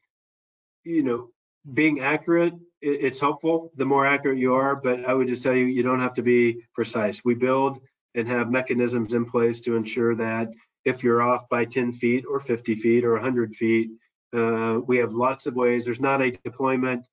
you 0.84 1.02
know, 1.02 1.30
being 1.74 2.00
accurate, 2.00 2.54
it, 2.80 3.04
it's 3.04 3.20
helpful. 3.20 3.72
The 3.76 3.84
more 3.84 4.06
accurate 4.06 4.38
you 4.38 4.54
are, 4.54 4.76
but 4.76 5.04
I 5.04 5.12
would 5.12 5.28
just 5.28 5.42
tell 5.42 5.54
you, 5.54 5.66
you 5.66 5.82
don't 5.82 6.00
have 6.00 6.14
to 6.14 6.22
be 6.22 6.62
precise. 6.74 7.24
We 7.24 7.34
build 7.34 7.80
and 8.14 8.26
have 8.28 8.50
mechanisms 8.50 9.12
in 9.12 9.26
place 9.26 9.60
to 9.62 9.76
ensure 9.76 10.14
that 10.14 10.48
if 10.84 11.02
you're 11.02 11.22
off 11.22 11.48
by 11.48 11.64
10 11.64 11.92
feet 11.92 12.24
or 12.28 12.40
50 12.40 12.76
feet 12.76 13.04
or 13.04 13.12
100 13.14 13.54
feet, 13.54 13.90
uh, 14.32 14.80
we 14.86 14.96
have 14.98 15.12
lots 15.12 15.46
of 15.46 15.54
ways. 15.54 15.84
There's 15.84 16.00
not 16.00 16.22
a 16.22 16.30
deployment 16.30 17.04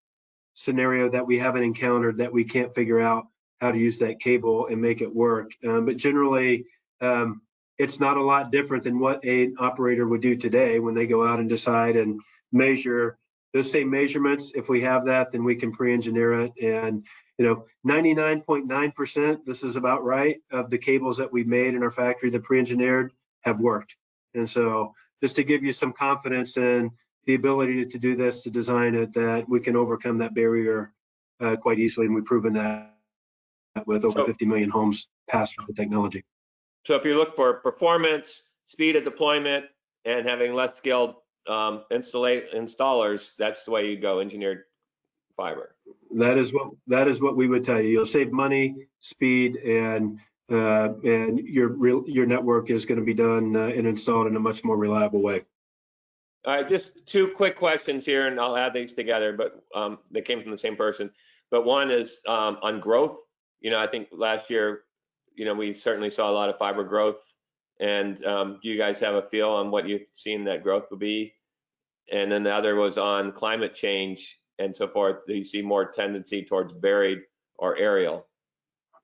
scenario 0.53 1.09
that 1.09 1.25
we 1.25 1.37
haven't 1.37 1.63
encountered 1.63 2.17
that 2.17 2.31
we 2.31 2.43
can't 2.43 2.73
figure 2.75 2.99
out 2.99 3.27
how 3.59 3.71
to 3.71 3.77
use 3.77 3.99
that 3.99 4.19
cable 4.19 4.67
and 4.67 4.81
make 4.81 5.01
it 5.01 5.13
work. 5.13 5.51
Um, 5.65 5.85
but 5.85 5.97
generally, 5.97 6.65
um, 7.01 7.41
it's 7.77 7.99
not 7.99 8.17
a 8.17 8.23
lot 8.23 8.51
different 8.51 8.83
than 8.83 8.99
what 8.99 9.23
an 9.23 9.55
operator 9.59 10.07
would 10.07 10.21
do 10.21 10.35
today 10.35 10.79
when 10.79 10.93
they 10.93 11.07
go 11.07 11.25
out 11.25 11.39
and 11.39 11.49
decide 11.49 11.95
and 11.95 12.19
measure 12.51 13.17
those 13.53 13.71
same 13.71 13.89
measurements. 13.89 14.51
If 14.55 14.69
we 14.69 14.81
have 14.81 15.05
that, 15.05 15.31
then 15.31 15.43
we 15.43 15.55
can 15.55 15.71
pre-engineer 15.71 16.41
it. 16.43 16.53
And 16.61 17.03
you 17.37 17.45
know, 17.45 17.65
99.9%, 17.87 19.45
this 19.45 19.63
is 19.63 19.75
about 19.75 20.03
right, 20.03 20.41
of 20.51 20.69
the 20.69 20.77
cables 20.77 21.17
that 21.17 21.31
we've 21.31 21.47
made 21.47 21.73
in 21.73 21.81
our 21.81 21.91
factory 21.91 22.29
that 22.29 22.43
pre-engineered 22.43 23.11
have 23.41 23.59
worked. 23.59 23.95
And 24.35 24.49
so 24.49 24.93
just 25.21 25.35
to 25.37 25.43
give 25.43 25.63
you 25.63 25.73
some 25.73 25.93
confidence 25.93 26.57
in 26.57 26.91
the 27.25 27.35
ability 27.35 27.85
to 27.85 27.97
do 27.97 28.15
this, 28.15 28.41
to 28.41 28.49
design 28.49 28.95
it, 28.95 29.13
that 29.13 29.47
we 29.47 29.59
can 29.59 29.75
overcome 29.75 30.17
that 30.19 30.33
barrier 30.33 30.93
uh, 31.39 31.55
quite 31.55 31.79
easily, 31.79 32.05
and 32.05 32.15
we've 32.15 32.25
proven 32.25 32.53
that 32.53 32.93
with 33.85 34.05
over 34.05 34.19
so, 34.19 34.25
50 34.25 34.45
million 34.45 34.69
homes 34.69 35.07
passed 35.27 35.57
with 35.57 35.67
the 35.67 35.73
technology. 35.73 36.23
So 36.85 36.95
if 36.95 37.05
you 37.05 37.15
look 37.15 37.35
for 37.35 37.53
performance, 37.55 38.43
speed 38.65 38.95
of 38.95 39.03
deployment, 39.03 39.65
and 40.05 40.27
having 40.27 40.53
less 40.53 40.75
skilled 40.75 41.15
um, 41.47 41.83
installers, 41.91 43.33
that's 43.37 43.63
the 43.63 43.71
way 43.71 43.89
you 43.89 43.97
go, 43.97 44.19
engineered 44.19 44.63
fiber. 45.35 45.75
That 46.15 46.37
is 46.37 46.53
what 46.53 46.71
that 46.87 47.07
is 47.07 47.21
what 47.21 47.35
we 47.35 47.47
would 47.47 47.65
tell 47.65 47.81
you. 47.81 47.89
You'll 47.89 48.05
save 48.05 48.31
money, 48.31 48.87
speed, 48.99 49.55
and 49.57 50.19
uh, 50.51 50.89
and 51.03 51.39
your 51.39 51.69
real 51.69 52.03
your 52.05 52.25
network 52.25 52.69
is 52.69 52.85
going 52.85 52.99
to 52.99 53.05
be 53.05 53.13
done 53.13 53.55
uh, 53.55 53.67
and 53.67 53.87
installed 53.87 54.27
in 54.27 54.35
a 54.35 54.39
much 54.39 54.63
more 54.63 54.77
reliable 54.77 55.21
way. 55.21 55.43
All 56.45 56.53
right, 56.53 56.67
just 56.67 56.91
two 57.05 57.29
quick 57.35 57.57
questions 57.57 58.05
here, 58.05 58.27
and 58.27 58.39
I'll 58.39 58.57
add 58.57 58.73
these 58.73 58.91
together, 58.91 59.31
but 59.31 59.63
um, 59.73 59.99
they 60.11 60.21
came 60.21 60.41
from 60.41 60.51
the 60.51 60.57
same 60.57 60.75
person. 60.75 61.09
But 61.49 61.65
one 61.65 61.89
is 61.89 62.19
um, 62.27 62.57
on 62.61 62.81
growth. 62.81 63.17
You 63.61 63.71
know, 63.71 63.79
I 63.79 63.87
think 63.87 64.09
last 64.11 64.49
year, 64.49 64.81
you 65.35 65.45
know, 65.45 65.53
we 65.53 65.71
certainly 65.71 66.09
saw 66.09 66.29
a 66.29 66.33
lot 66.33 66.49
of 66.49 66.57
fiber 66.57 66.83
growth. 66.83 67.21
And 67.79 68.23
um, 68.25 68.59
do 68.61 68.69
you 68.69 68.77
guys 68.77 68.99
have 68.99 69.15
a 69.15 69.23
feel 69.29 69.49
on 69.49 69.71
what 69.71 69.87
you've 69.87 70.07
seen 70.15 70.43
that 70.45 70.63
growth 70.63 70.85
will 70.91 70.97
be? 70.97 71.33
And 72.11 72.31
then 72.31 72.43
the 72.43 72.53
other 72.53 72.75
was 72.75 72.97
on 72.97 73.31
climate 73.31 73.73
change 73.73 74.37
and 74.59 74.75
so 74.75 74.87
forth. 74.87 75.25
Do 75.27 75.33
you 75.33 75.43
see 75.43 75.61
more 75.61 75.91
tendency 75.91 76.43
towards 76.43 76.73
buried 76.73 77.19
or 77.57 77.77
aerial? 77.77 78.27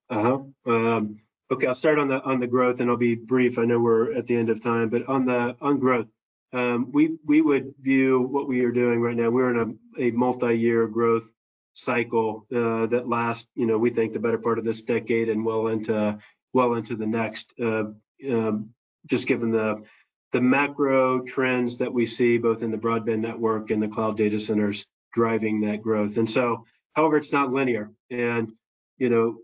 Uh 0.10 0.21
huh. 0.21 0.39
Um, 0.71 1.19
okay, 1.52 1.67
I'll 1.67 1.75
start 1.75 1.99
on 1.99 2.08
the 2.08 2.21
on 2.23 2.39
the 2.39 2.47
growth, 2.47 2.80
and 2.80 2.89
I'll 2.89 2.97
be 2.97 3.15
brief. 3.15 3.58
I 3.58 3.65
know 3.65 3.80
we're 3.80 4.13
at 4.15 4.28
the 4.28 4.36
end 4.36 4.49
of 4.49 4.62
time, 4.62 4.89
but 4.89 5.08
on 5.08 5.25
the 5.25 5.56
on 5.62 5.80
growth, 5.80 6.08
um, 6.53 6.91
we 6.91 7.17
we 7.25 7.41
would 7.41 7.73
view 7.79 8.21
what 8.21 8.47
we 8.47 8.63
are 8.65 8.71
doing 8.71 9.01
right 9.01 9.15
now. 9.15 9.29
We're 9.29 9.51
in 9.51 9.77
a, 9.97 10.07
a 10.07 10.12
multi-year 10.12 10.88
growth 10.88 11.29
cycle 11.73 12.45
uh, 12.53 12.88
that 12.88 13.07
lasts, 13.07 13.47
you 13.55 13.65
know, 13.65 13.77
we 13.77 13.91
think 13.91 14.13
the 14.13 14.19
better 14.19 14.38
part 14.38 14.59
of 14.59 14.65
this 14.65 14.81
decade 14.81 15.29
and 15.29 15.45
well 15.45 15.67
into 15.67 16.17
well 16.53 16.73
into 16.73 16.95
the 16.95 17.05
next. 17.05 17.53
Uh, 17.62 17.85
um, 18.29 18.69
just 19.07 19.27
given 19.27 19.51
the 19.51 19.83
the 20.31 20.41
macro 20.41 21.21
trends 21.21 21.77
that 21.77 21.93
we 21.93 22.05
see 22.05 22.38
both 22.38 22.62
in 22.62 22.71
the 22.71 22.77
broadband 22.77 23.19
network 23.19 23.71
and 23.71 23.81
the 23.81 23.88
cloud 23.88 24.17
data 24.17 24.39
centers 24.39 24.85
driving 25.13 25.62
that 25.62 25.81
growth. 25.81 26.17
And 26.17 26.29
so, 26.29 26.65
however, 26.93 27.17
it's 27.17 27.31
not 27.31 27.51
linear. 27.51 27.91
And 28.12 28.51
you 28.97 29.09
know, 29.09 29.38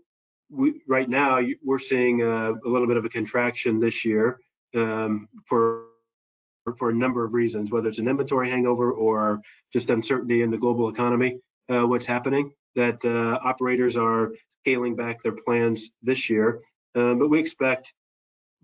we 0.50 0.82
right 0.86 1.08
now 1.08 1.40
we're 1.64 1.78
seeing 1.78 2.22
a, 2.22 2.52
a 2.52 2.68
little 2.68 2.86
bit 2.86 2.96
of 2.96 3.04
a 3.04 3.08
contraction 3.08 3.78
this 3.78 4.04
year 4.04 4.38
um, 4.74 5.28
for 5.44 5.84
for 6.74 6.90
a 6.90 6.94
number 6.94 7.24
of 7.24 7.34
reasons, 7.34 7.70
whether 7.70 7.88
it's 7.88 7.98
an 7.98 8.08
inventory 8.08 8.50
hangover 8.50 8.92
or 8.92 9.40
just 9.72 9.90
uncertainty 9.90 10.42
in 10.42 10.50
the 10.50 10.58
global 10.58 10.88
economy, 10.88 11.38
uh, 11.68 11.86
what's 11.86 12.06
happening, 12.06 12.52
that 12.74 13.04
uh, 13.04 13.38
operators 13.42 13.96
are 13.96 14.32
scaling 14.62 14.96
back 14.96 15.22
their 15.22 15.32
plans 15.32 15.90
this 16.02 16.28
year. 16.28 16.60
Um, 16.94 17.18
but 17.18 17.28
we 17.28 17.38
expect 17.38 17.92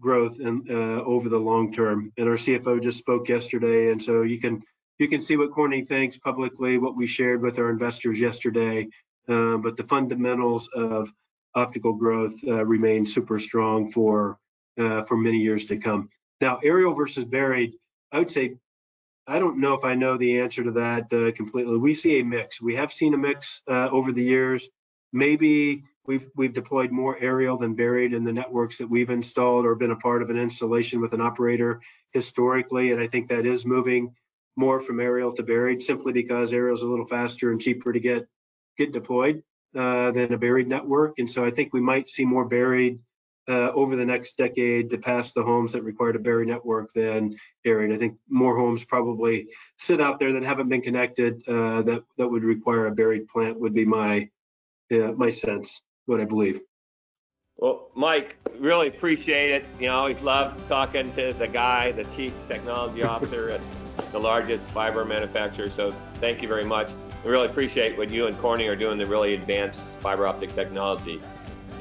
growth 0.00 0.40
in, 0.40 0.66
uh, 0.68 1.02
over 1.02 1.28
the 1.28 1.38
long 1.38 1.72
term. 1.72 2.12
And 2.16 2.28
our 2.28 2.36
CFO 2.36 2.82
just 2.82 2.98
spoke 2.98 3.28
yesterday, 3.28 3.92
and 3.92 4.02
so 4.02 4.22
you 4.22 4.40
can 4.40 4.62
you 4.98 5.08
can 5.08 5.20
see 5.20 5.36
what 5.36 5.52
Corning 5.52 5.86
thinks 5.86 6.18
publicly, 6.18 6.78
what 6.78 6.96
we 6.96 7.06
shared 7.06 7.42
with 7.42 7.58
our 7.58 7.70
investors 7.70 8.20
yesterday. 8.20 8.88
Uh, 9.28 9.56
but 9.56 9.76
the 9.76 9.84
fundamentals 9.84 10.68
of 10.74 11.10
optical 11.54 11.92
growth 11.92 12.34
uh, 12.46 12.64
remain 12.64 13.06
super 13.06 13.38
strong 13.38 13.90
for 13.90 14.38
uh, 14.78 15.02
for 15.04 15.16
many 15.16 15.38
years 15.38 15.66
to 15.66 15.76
come. 15.76 16.08
Now, 16.40 16.58
aerial 16.64 16.94
versus 16.94 17.24
buried, 17.24 17.74
I 18.12 18.18
would 18.18 18.30
say 18.30 18.56
I 19.26 19.38
don't 19.38 19.60
know 19.60 19.74
if 19.74 19.84
I 19.84 19.94
know 19.94 20.16
the 20.16 20.40
answer 20.40 20.64
to 20.64 20.72
that 20.72 21.12
uh, 21.12 21.32
completely. 21.32 21.76
We 21.78 21.94
see 21.94 22.18
a 22.20 22.24
mix. 22.24 22.60
We 22.60 22.74
have 22.74 22.92
seen 22.92 23.14
a 23.14 23.18
mix 23.18 23.62
uh, 23.68 23.88
over 23.90 24.12
the 24.12 24.22
years. 24.22 24.68
Maybe 25.12 25.84
we've 26.06 26.28
we've 26.34 26.52
deployed 26.52 26.90
more 26.90 27.16
aerial 27.20 27.56
than 27.56 27.74
buried 27.74 28.12
in 28.12 28.24
the 28.24 28.32
networks 28.32 28.78
that 28.78 28.90
we've 28.90 29.10
installed 29.10 29.64
or 29.64 29.74
been 29.74 29.92
a 29.92 29.96
part 29.96 30.22
of 30.22 30.30
an 30.30 30.38
installation 30.38 31.00
with 31.00 31.12
an 31.12 31.20
operator 31.20 31.80
historically, 32.12 32.92
and 32.92 33.00
I 33.00 33.06
think 33.06 33.28
that 33.28 33.46
is 33.46 33.64
moving 33.64 34.14
more 34.56 34.80
from 34.80 35.00
aerial 35.00 35.32
to 35.34 35.42
buried 35.42 35.82
simply 35.82 36.12
because 36.12 36.52
aerial 36.52 36.76
is 36.76 36.82
a 36.82 36.88
little 36.88 37.06
faster 37.06 37.52
and 37.52 37.60
cheaper 37.60 37.92
to 37.92 38.00
get 38.00 38.26
get 38.76 38.92
deployed 38.92 39.42
uh, 39.76 40.10
than 40.10 40.32
a 40.32 40.38
buried 40.38 40.68
network. 40.68 41.14
And 41.18 41.30
so 41.30 41.44
I 41.44 41.50
think 41.50 41.72
we 41.72 41.80
might 41.80 42.08
see 42.08 42.24
more 42.24 42.44
buried 42.44 42.98
uh, 43.48 43.70
over 43.72 43.96
the 43.96 44.04
next 44.04 44.36
decade 44.36 44.90
to 44.90 44.98
pass 44.98 45.32
the 45.32 45.42
homes 45.42 45.72
that 45.72 45.82
require 45.82 46.10
a 46.10 46.18
buried 46.18 46.48
network 46.48 46.92
than 46.92 47.36
buried. 47.64 47.92
I 47.92 47.98
think 47.98 48.16
more 48.28 48.56
homes 48.56 48.84
probably 48.84 49.48
sit 49.78 50.00
out 50.00 50.18
there 50.18 50.32
that 50.32 50.44
haven't 50.44 50.68
been 50.68 50.82
connected 50.82 51.42
uh, 51.48 51.82
that 51.82 52.04
that 52.18 52.28
would 52.28 52.44
require 52.44 52.86
a 52.86 52.92
buried 52.92 53.28
plant 53.28 53.58
would 53.58 53.74
be 53.74 53.84
my 53.84 54.28
uh, 54.92 55.12
my 55.12 55.30
sense, 55.30 55.82
what 56.06 56.20
I 56.20 56.24
believe. 56.24 56.60
Well, 57.56 57.90
Mike, 57.94 58.36
really 58.58 58.88
appreciate 58.88 59.50
it. 59.50 59.64
You 59.78 59.88
know, 59.88 59.96
always 59.96 60.20
love 60.20 60.66
talking 60.68 61.12
to 61.14 61.32
the 61.32 61.46
guy, 61.46 61.92
the 61.92 62.04
chief 62.16 62.34
technology 62.48 63.02
officer 63.14 63.50
at 63.50 63.60
the 64.10 64.18
largest 64.18 64.68
fiber 64.70 65.04
manufacturer. 65.04 65.70
So 65.70 65.92
thank 66.14 66.42
you 66.42 66.48
very 66.48 66.64
much. 66.64 66.90
We 67.24 67.30
really 67.30 67.46
appreciate 67.46 67.96
what 67.96 68.10
you 68.10 68.26
and 68.26 68.36
Corning 68.38 68.68
are 68.68 68.76
doing 68.76 68.98
to 68.98 69.06
really 69.06 69.34
advance 69.34 69.82
fiber 70.00 70.26
optic 70.26 70.54
technology. 70.54 71.20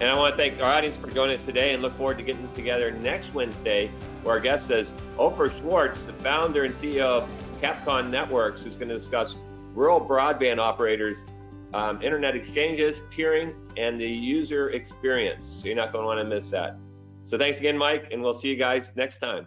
And 0.01 0.09
I 0.09 0.15
want 0.15 0.33
to 0.33 0.37
thank 0.37 0.59
our 0.59 0.73
audience 0.73 0.97
for 0.97 1.11
joining 1.11 1.35
us 1.35 1.43
today 1.43 1.73
and 1.75 1.83
look 1.83 1.95
forward 1.95 2.17
to 2.17 2.23
getting 2.23 2.51
together 2.55 2.89
next 2.89 3.35
Wednesday 3.35 3.91
where 4.23 4.33
our 4.33 4.41
guest 4.41 4.71
is 4.71 4.95
Ofer 5.19 5.51
Schwartz, 5.51 6.01
the 6.01 6.13
founder 6.13 6.63
and 6.63 6.73
CEO 6.73 7.01
of 7.01 7.29
Capcom 7.61 8.09
Networks, 8.09 8.63
who's 8.63 8.75
going 8.75 8.87
to 8.87 8.95
discuss 8.95 9.35
rural 9.75 10.01
broadband 10.01 10.57
operators, 10.57 11.19
um, 11.75 12.01
internet 12.01 12.35
exchanges, 12.35 12.99
peering, 13.11 13.53
and 13.77 14.01
the 14.01 14.09
user 14.09 14.71
experience. 14.71 15.45
So 15.45 15.67
you're 15.67 15.75
not 15.75 15.93
going 15.93 16.01
to 16.01 16.07
want 16.07 16.19
to 16.19 16.25
miss 16.25 16.49
that. 16.49 16.77
So 17.23 17.37
thanks 17.37 17.59
again, 17.59 17.77
Mike, 17.77 18.07
and 18.11 18.23
we'll 18.23 18.39
see 18.39 18.47
you 18.47 18.55
guys 18.55 18.93
next 18.95 19.19
time. 19.19 19.45